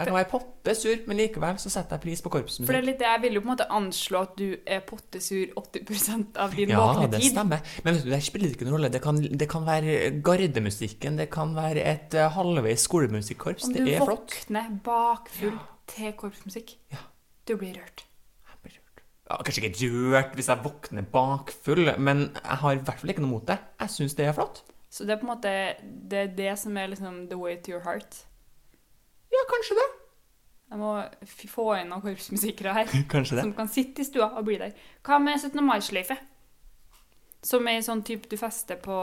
[0.00, 2.86] Jeg kan være pottesur, men likevel så setter jeg pris på For det er korpsmusikk.
[2.86, 6.56] litt det, Jeg vil jo på en måte anslå at du er pottesur 80% av
[6.56, 7.72] din Ja, våkne det stemmer.
[7.84, 8.92] Men vet du, det spiller ikke noen rolle.
[8.92, 13.68] Det kan, det kan være gardemusikken, det kan være et uh, halvveis skolemusikkorps.
[13.74, 14.24] Det er flott.
[14.24, 15.58] Om du våkner bakfull
[15.90, 16.78] til korpsmusikk.
[17.48, 18.06] Du blir rørt.
[19.30, 23.22] Ja, kanskje ikke rørt hvis jeg våkner bakfull, men jeg har i hvert fall ikke
[23.22, 23.60] noe mot det.
[23.78, 24.64] Jeg syns det er flott.
[24.90, 25.52] Så det er på en måte
[26.10, 28.24] det, er det som er liksom the way to your heart.
[29.30, 29.88] Ja, kanskje det.
[30.70, 30.90] Jeg må
[31.50, 32.90] få inn noen korpsmusikere her.
[33.12, 33.44] Kanskje det.
[33.48, 34.74] Som kan sitte i stua og bli der.
[35.06, 35.58] Hva med 17.
[35.66, 36.14] mai-sløyfe?
[37.46, 38.98] Som er sånn type du fester på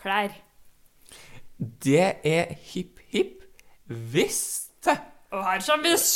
[0.00, 0.34] klær.
[1.58, 3.44] Det er hipp hipp
[3.88, 4.40] hvis
[4.84, 4.98] det
[5.34, 6.08] Og her kommer hvis!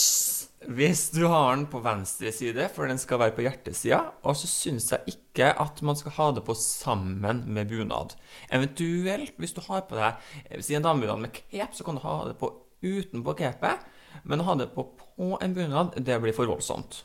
[0.62, 4.47] Hvis du har den på venstre side, for den skal være på hjertesida, og så
[4.47, 8.14] syns jeg ikke at man skal ha det på sammen med bunad.
[8.53, 12.05] Eventuelt, hvis du har på deg eh, si en damebunad med cape, så kan du
[12.05, 12.53] ha det på
[12.83, 13.83] utenpå capet,
[14.28, 17.05] men å ha det på på en bunad, det blir for voldsomt.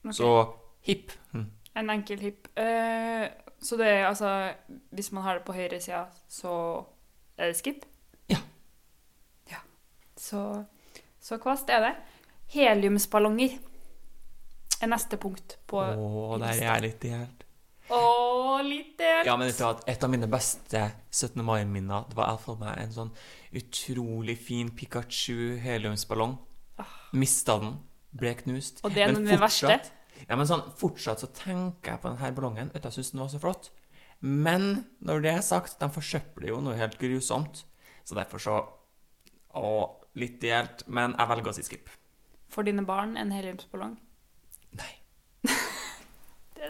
[0.00, 0.12] Okay.
[0.12, 0.30] Så
[0.86, 1.12] hipp.
[1.32, 1.46] Hm.
[1.74, 2.48] En enkel hipp.
[2.58, 3.28] Eh,
[3.60, 4.52] så det er altså
[4.90, 6.52] Hvis man har det på høyre sida, så
[7.38, 7.84] er det skip?
[8.28, 8.38] Ja.
[9.50, 9.60] Ja.
[10.16, 10.64] Så,
[11.20, 11.94] så kvast er det.
[12.50, 13.58] Heliumsballonger
[14.80, 17.46] er neste punkt på Å, der er jeg litt delt.
[17.90, 19.26] Å, litt delt.
[19.26, 21.40] Ja, men vet et av mine beste 17.
[21.44, 23.12] mai-minner Det var iallfall meg en sånn
[23.56, 26.36] utrolig fin Pikachu heliumsballong.
[27.18, 27.78] Mista den.
[28.10, 28.80] Ble knust.
[28.80, 28.88] Ah.
[28.88, 29.80] Og det er Men den verste?
[30.26, 32.70] Ja, men sånn, fortsatt så tenker jeg på denne ballongen.
[32.74, 33.70] Vet du, jeg syns den var så flott.
[34.20, 37.64] Men når det er sagt, de forsøpler jo noe helt grusomt.
[38.04, 38.58] Så derfor så
[39.56, 39.70] Å,
[40.14, 40.84] litt delt.
[40.86, 41.90] Men jeg velger å si skip.
[42.50, 43.96] For dine barn en heliumsballong?
[44.78, 44.92] Nei.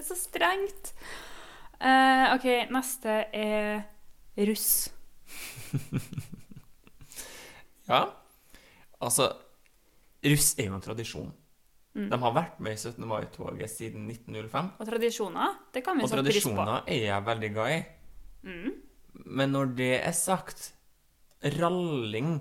[0.06, 0.92] Så strengt.
[1.80, 3.84] Uh, OK, neste er
[4.48, 4.90] russ.
[7.90, 8.04] Ja.
[9.02, 9.24] Altså,
[10.22, 11.30] russ er jo en tradisjon.
[11.96, 12.06] Mm.
[12.12, 13.06] De har vært med i 17.
[13.08, 14.68] mai-toget siden 1905.
[14.78, 16.52] Og tradisjoner, det kan vi sette pris på.
[16.52, 17.80] tradisjoner er jeg veldig glad i.
[18.46, 18.76] Mm.
[19.40, 20.70] Men når det er sagt,
[21.58, 22.36] ralling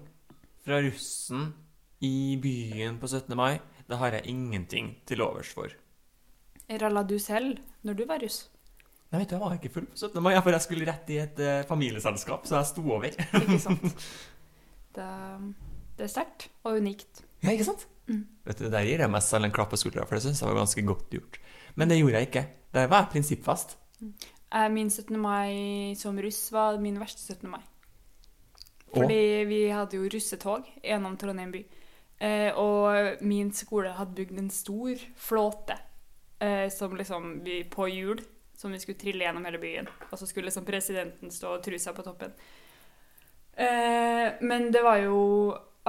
[0.66, 1.50] fra russen
[2.06, 3.34] i byen på 17.
[3.40, 3.58] mai,
[3.90, 5.74] det har jeg ingenting til overs for.
[6.70, 7.58] Ralla du selv
[7.88, 8.44] når du var russ?
[9.10, 10.22] Nei, vet du, jeg var ikke full på 17.
[10.22, 13.16] mai, for jeg skulle rett i et uh, familieselskap, så jeg sto over.
[13.40, 14.04] Ikke sant?
[14.94, 15.08] Det,
[15.98, 17.24] det er sterkt og unikt.
[17.42, 17.88] Ja, ikke sant?
[18.10, 18.22] Mm.
[18.46, 20.50] Vet du, Der gir jeg meg selv en klapp på skuldra, for det syns jeg
[20.50, 21.42] var ganske godt gjort.
[21.78, 22.46] Men det gjorde jeg ikke.
[22.74, 23.78] Der var jeg prinsippfast.
[24.00, 24.14] Mm.
[24.74, 25.18] Min 17.
[25.22, 27.50] mai som russ var min verste 17.
[27.50, 27.62] mai.
[28.90, 29.04] Og?
[29.04, 31.66] Fordi vi hadde jo russetog gjennom Trondheim by.
[32.20, 35.78] Eh, og min skole hadde bygd en stor flåte
[36.40, 38.22] eh, som liksom vi, på hjul,
[38.58, 39.88] som vi skulle trille gjennom hele byen.
[40.10, 42.34] Og så skulle liksom presidenten stå og truse på toppen.
[43.54, 45.20] Eh, men det var jo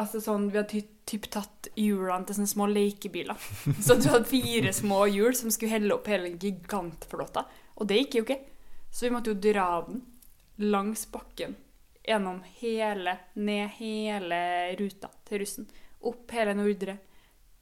[0.00, 3.48] altså sånn, Vi hadde typ tatt hjulene til sånne små lekebiler.
[3.84, 7.44] Så du hadde fire små hjul som skulle helle opp hele gigantflåta.
[7.80, 8.38] Og det gikk jo ikke.
[8.90, 10.02] Så vi måtte jo dra den
[10.70, 11.56] langs bakken.
[12.06, 14.40] Gjennom hele, ned hele
[14.78, 15.68] ruta til russen.
[16.06, 16.96] Opp hele Nordre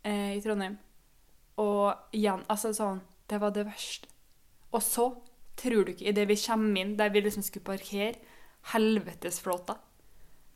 [0.05, 0.79] eh, i Trondheim.
[1.59, 4.09] Og igjen, altså sånn Det var det verste.
[4.73, 5.09] Og så,
[5.59, 8.17] tror du ikke, idet vi kommer inn der vi liksom skulle parkere,
[8.73, 9.79] helvetesflåta,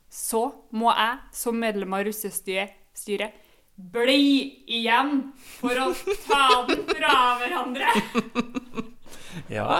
[0.09, 0.43] så
[0.77, 2.79] må jeg som medlem av russestyret
[3.73, 4.25] bli
[4.69, 5.87] igjen for å
[6.27, 7.93] ta den fra hverandre.
[9.49, 9.79] Ja,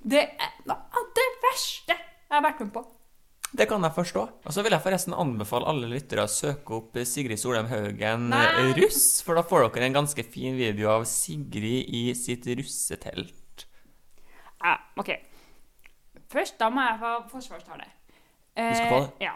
[0.00, 0.54] Det er
[1.16, 2.82] det verste jeg har vært med på.
[3.56, 4.22] Det kan jeg forstå.
[4.46, 8.44] Og så vil jeg forresten anbefale alle lyttere å søke opp Sigrid Solheim Haugen Nei.
[8.46, 13.66] eh, russ, for da får dere en ganske fin video av Sigrid i sitt russetelt.
[14.62, 15.10] Ja, OK.
[16.30, 17.88] Først da må jeg få forsvarstale.
[18.54, 19.26] Eh, Du skal få det?
[19.26, 19.34] Ja.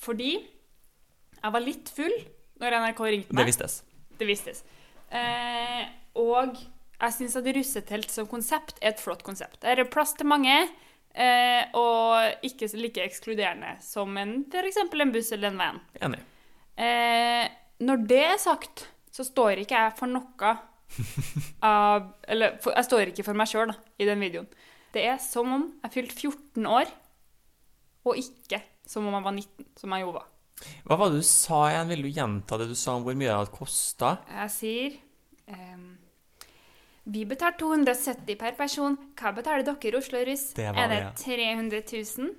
[0.00, 2.16] Fordi jeg var litt full
[2.60, 3.46] når NRK ringte Det meg.
[3.52, 3.82] vistes.
[4.18, 4.64] Det vistes.
[5.10, 5.86] Eh,
[6.20, 6.56] og
[7.00, 9.60] jeg syns at russetelt som konsept er et flott konsept.
[9.62, 10.68] Det er plass til mange,
[11.14, 14.80] eh, og ikke like ekskluderende som en, f.eks.
[14.84, 15.80] en buss eller en van.
[16.00, 16.22] Enig.
[16.80, 17.46] Eh,
[17.84, 20.56] når det er sagt, så står ikke jeg for noe
[21.66, 24.48] av Eller for, jeg står ikke for meg sjøl i den videoen.
[24.90, 26.90] Det er som om jeg fylte 14 år,
[28.08, 28.58] og ikke
[28.90, 30.26] som om jeg var 19, som jeg jo var.
[30.84, 31.92] Hva var det du sa igjen?
[31.92, 34.16] Vil du gjenta det du sa om hvor mye det hadde kosta?
[34.34, 34.96] Jeg sier
[35.54, 35.86] ehm,
[37.04, 38.96] Vi betaler 270 per person.
[39.18, 40.50] Hva betaler dere Oslo Russ?
[40.56, 41.82] Det var Er det det, 300
[42.18, 42.34] 000?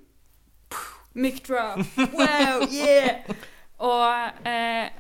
[1.13, 1.81] Mic drop.
[1.97, 3.25] Wow, yeah!
[3.81, 4.91] Og eh,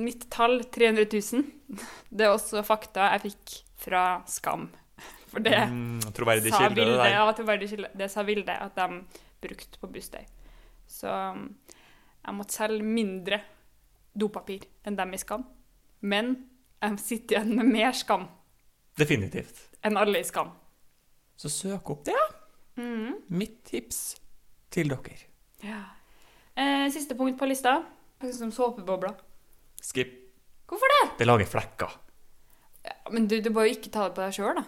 [0.00, 1.42] mitt tall 300 000,
[2.10, 4.68] det er også fakta jeg fikk fra Skam.
[5.32, 7.68] For det Mm, troverdig sa Vilde, det ja, troverdig.
[7.98, 9.00] Det sa Vilde at de
[9.42, 10.22] brukte på Bustøy.
[10.86, 13.40] Så jeg måtte selge mindre
[14.14, 15.44] dopapir enn dem i Skam.
[16.00, 16.34] Men
[16.82, 18.28] jeg sitter igjen med mer skam
[18.98, 19.68] Definitivt.
[19.82, 20.50] enn alle i Skam.
[21.36, 22.26] Så søk opp det, ja.
[22.82, 23.16] Mhm.
[23.28, 24.16] Mitt tips
[24.70, 25.16] til dere.
[25.62, 25.80] Ja.
[26.56, 27.82] Eh, siste punkt på lista.
[28.20, 29.14] Akkurat Som såpebobler.
[29.82, 30.12] Skip.
[30.68, 31.18] Hvorfor det?
[31.18, 31.90] Det lager flekker.
[32.84, 34.64] Ja, men du, du må jo ikke ta det på deg sjøl, da.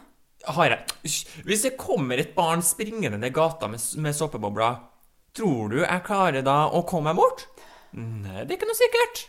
[0.53, 1.13] Har jeg
[1.47, 4.77] Hvis det kommer et barn springende ned gata med, med såpebobler,
[5.33, 7.47] tror du jeg klarer da å komme meg bort?
[7.95, 9.23] Nei, det er ikke noe sikkert.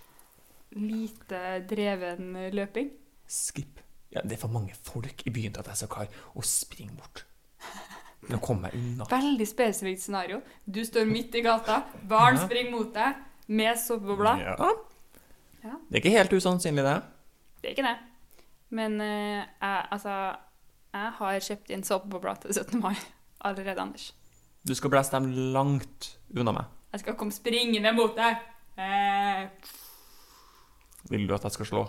[0.75, 2.89] Lite dreven løping.
[3.27, 3.74] Skip.
[4.15, 6.95] Ja, det er for mange folk i byen til at jeg skal klare å springe
[6.95, 7.25] bort.
[8.31, 9.05] Nå kommer jeg unna.
[9.11, 10.39] Veldig spesifikt scenario.
[10.65, 12.45] Du står midt i gata, barn Ja.
[12.47, 14.39] springer mot deg med såpebobler.
[14.41, 14.55] Ja.
[15.65, 15.75] Ja.
[15.89, 16.95] Det er ikke helt usannsynlig, det.
[17.61, 17.97] Det er ikke det.
[18.69, 20.15] Men uh, jeg, altså
[20.95, 22.79] Jeg har kjøpt inn såpebobler til 17.
[22.81, 22.95] mai
[23.45, 24.13] allerede, Anders.
[24.65, 26.65] Du skal blæse dem langt unna meg.
[26.95, 28.37] Jeg skal komme springende mot deg.
[28.79, 29.49] Eh,
[31.11, 31.83] Vil du at jeg skal slå?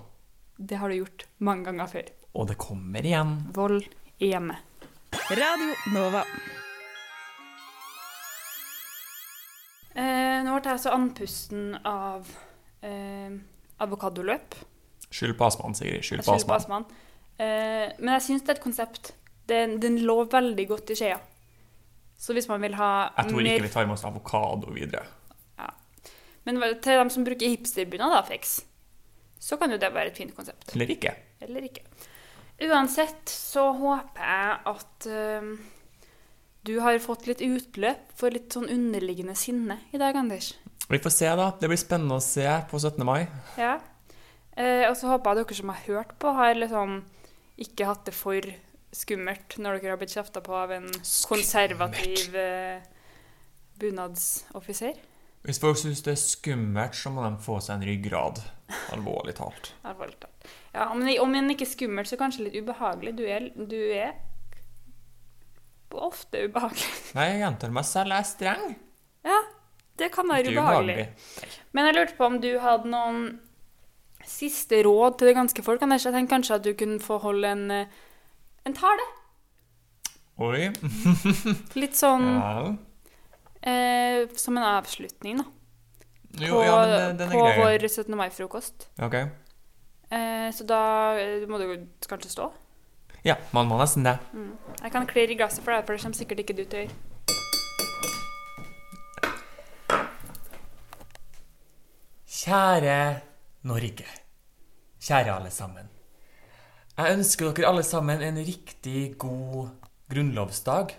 [0.56, 2.12] Det har du gjort mange ganger før.
[2.36, 3.36] Og det kommer igjen.
[3.56, 3.84] Vold
[4.18, 4.88] i hjemmet.
[5.30, 6.22] Radio Nova.
[9.96, 12.28] Eh, nå ble jeg så andpusten av
[12.84, 13.36] eh,
[13.80, 14.56] avokadoløp.
[15.08, 16.04] Skyld på astmaen, Sigrid.
[16.04, 16.84] Skyld på astmaen.
[17.36, 19.14] Eh, men jeg syns det er et konsept.
[19.48, 21.20] Den, den lå veldig godt i skjea.
[22.16, 25.04] Så hvis man vil ha Jeg tror mer ikke vi tar med oss avokado videre.
[26.46, 28.60] Men til dem som bruker hipsterbunad, da, Fix,
[29.38, 30.70] så kan jo det være et fint konsept.
[30.74, 31.14] Eller ikke.
[31.44, 31.84] Eller ikke.
[32.66, 35.50] Uansett så håper jeg at uh,
[36.66, 40.54] du har fått litt utløp for litt sånn underliggende sinne i dag, Anders.
[40.88, 41.50] Vi får se, da.
[41.60, 43.02] Det blir spennende å se på 17.
[43.06, 43.26] mai.
[43.60, 43.76] Ja.
[44.56, 47.02] Uh, og så håper jeg dere som har hørt på, har liksom
[47.60, 48.48] ikke hatt det for
[48.96, 50.88] skummelt når dere har blitt kjefta på av en
[51.28, 52.80] konservativ uh,
[53.80, 54.96] bunadsoffiser.
[55.46, 58.40] Hvis folk syns det er skummelt, så må de få seg en ryggrad.
[58.94, 59.72] Alvorlig talt.
[59.88, 60.48] Alvorlig talt.
[60.74, 63.14] Ja, om, om en ikke er skummelt, så kanskje litt ubehagelig.
[63.18, 64.16] Du er, du er
[65.96, 66.88] ofte ubehagelig.
[67.16, 68.14] Nei, jeg gjentar meg selv.
[68.16, 68.66] Jeg er streng.
[69.26, 69.38] Ja,
[70.02, 71.06] det kan være Ikke ubehagelig.
[71.76, 73.22] Men jeg lurte på om du hadde noen
[74.26, 75.86] siste råd til det ganske folk.
[75.86, 78.02] Jeg tenkte kanskje at du kunne få holde en, eh,
[78.66, 79.06] en tale.
[80.42, 80.66] Oi.
[81.80, 82.74] Litt sånn Ja.
[83.66, 85.46] Eh, som en avslutning, da.
[86.36, 87.56] Jo, på ja, men den er på grei.
[87.62, 88.16] vår 17.
[88.18, 88.88] mai-frokost.
[89.02, 89.14] Ok.
[89.16, 90.80] Eh, så da
[91.18, 91.66] eh, må du
[92.06, 92.50] kanskje stå.
[93.26, 94.18] Ja, man må nesten det.
[94.36, 94.52] Mm.
[94.82, 96.84] Jeg kan klirre i glasset for deg, for det kommer sikkert ikke du til å
[96.84, 97.02] gjøre.
[102.36, 102.98] Kjære
[103.66, 104.06] Norge.
[105.02, 105.88] Kjære alle sammen.
[106.96, 109.72] Jeg ønsker dere alle sammen en riktig god
[110.12, 110.94] grunnlovsdag.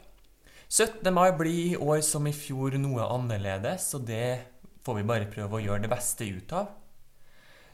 [0.70, 1.14] 17.
[1.14, 4.36] mai blir i år som i fjor noe annerledes, og det
[4.84, 6.74] får vi bare prøve å gjøre det beste ut av.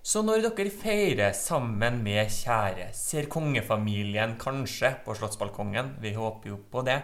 [0.04, 6.60] Så når dere feirer sammen med kjære, ser kongefamilien kanskje på slottsbalkongen, vi håper jo
[6.70, 7.00] på det,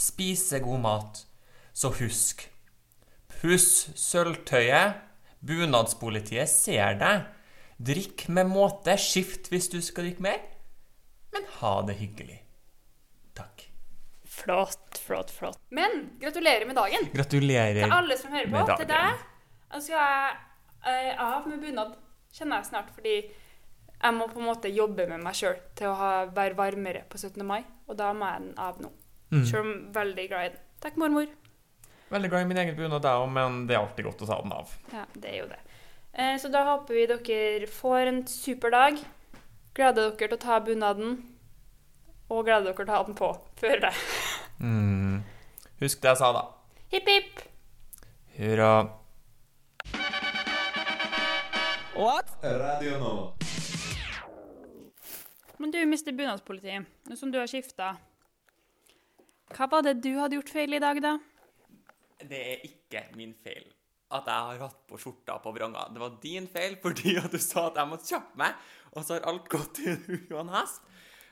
[0.00, 1.24] spiser god mat,
[1.74, 2.46] så husk
[3.34, 5.02] Puss sølvtøyet,
[5.44, 7.26] bunadspolitiet ser deg.
[7.76, 10.40] Drikk med måte, skift hvis du skal drikke mer,
[11.34, 12.43] men ha det hyggelig.
[14.34, 15.60] Flott, flott, flott.
[15.70, 17.06] Men gratulerer med dagen.
[17.14, 18.64] Gratulerer Til alle som hører på.
[18.80, 18.90] Til deg.
[18.90, 19.22] deg.
[19.76, 21.94] så skal jeg uh, av med bunad,
[22.34, 25.94] kjenner jeg snart, fordi jeg må på en måte jobbe med meg sjøl til å
[26.00, 27.40] ha, være varmere på 17.
[27.46, 28.90] mai, og da må jeg den av nå.
[29.30, 29.44] Mm.
[29.46, 30.64] Sjøl om jeg er veldig glad i den.
[30.84, 31.30] Takk, mormor.
[32.10, 34.40] Veldig glad i min egen bunad, jeg òg, men det er alltid godt å ta
[34.42, 34.74] den av.
[34.92, 35.60] Ja, det er jo det.
[36.12, 38.98] Eh, så da håper vi dere får en super dag.
[39.74, 41.16] Gleder dere til å ta bunaden,
[42.30, 43.92] og gleder dere til å ha den på før det.
[44.60, 45.22] Mm.
[45.82, 46.44] Husk det jeg sa, da.
[46.94, 47.42] Hipp, hipp!
[48.38, 48.72] Hurra.
[51.94, 52.32] What?
[52.42, 53.14] Radio nå.
[55.62, 56.10] Men du, Mr.
[56.16, 57.94] Bunadspoliti, nå som du har skifta,
[59.54, 61.14] hva var det du hadde gjort feil i dag, da?
[62.24, 63.68] Det er ikke min feil
[64.14, 65.86] at jeg har hatt på skjorta på vranga.
[65.90, 68.58] Det var din feil fordi at du sa at jeg måtte kjappe meg,
[68.94, 70.82] og så har alt gått i en hest.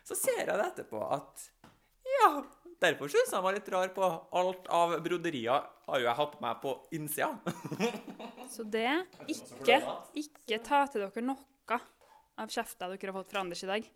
[0.07, 1.46] Så ser jeg det etterpå at
[2.12, 2.28] ja,
[2.82, 4.09] derfor syns jeg var litt rar på
[4.40, 7.30] alt av broderier har jo jeg hatt på meg på innsida.
[8.55, 8.88] Så det
[9.30, 9.78] ikke,
[10.18, 11.78] ikke ta til dere noe
[12.42, 13.86] av kjefta dere har fått fra Anders i dag.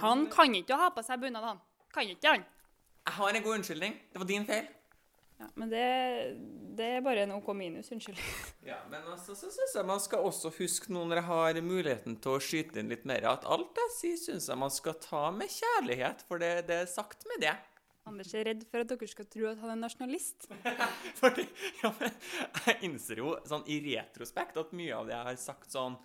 [0.00, 1.62] Han kan ikke ha på seg bunad, han.
[1.94, 2.44] Kan ikke han.
[3.06, 3.96] Jeg har en god unnskyldning.
[4.12, 4.68] Det var din feil.
[5.40, 5.84] Ja, men det,
[6.76, 8.18] det er bare en OK minus, unnskyld.
[8.70, 12.18] Ja, men altså, så syns jeg man skal også huske nå når jeg har muligheten
[12.20, 15.22] til å skyte inn litt mer, at alt jeg sier, syns jeg man skal ta
[15.32, 17.56] med kjærlighet, for det, det er sagt med det.
[18.10, 20.48] Anders er redd for at dere skal tro at han er nasjonalist.
[21.20, 21.46] Fordi,
[21.80, 22.14] ja, men
[22.66, 25.96] jeg innser jo sånn i retrospekt at mye av det jeg har sagt sånn,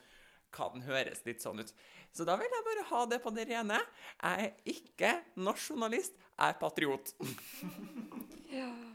[0.55, 1.71] kan høres litt sånn ut.
[2.15, 3.81] Så da vil jeg bare ha det på det rene.
[4.21, 5.11] Jeg er ikke
[5.43, 7.11] nasjonalist, jeg er patriot.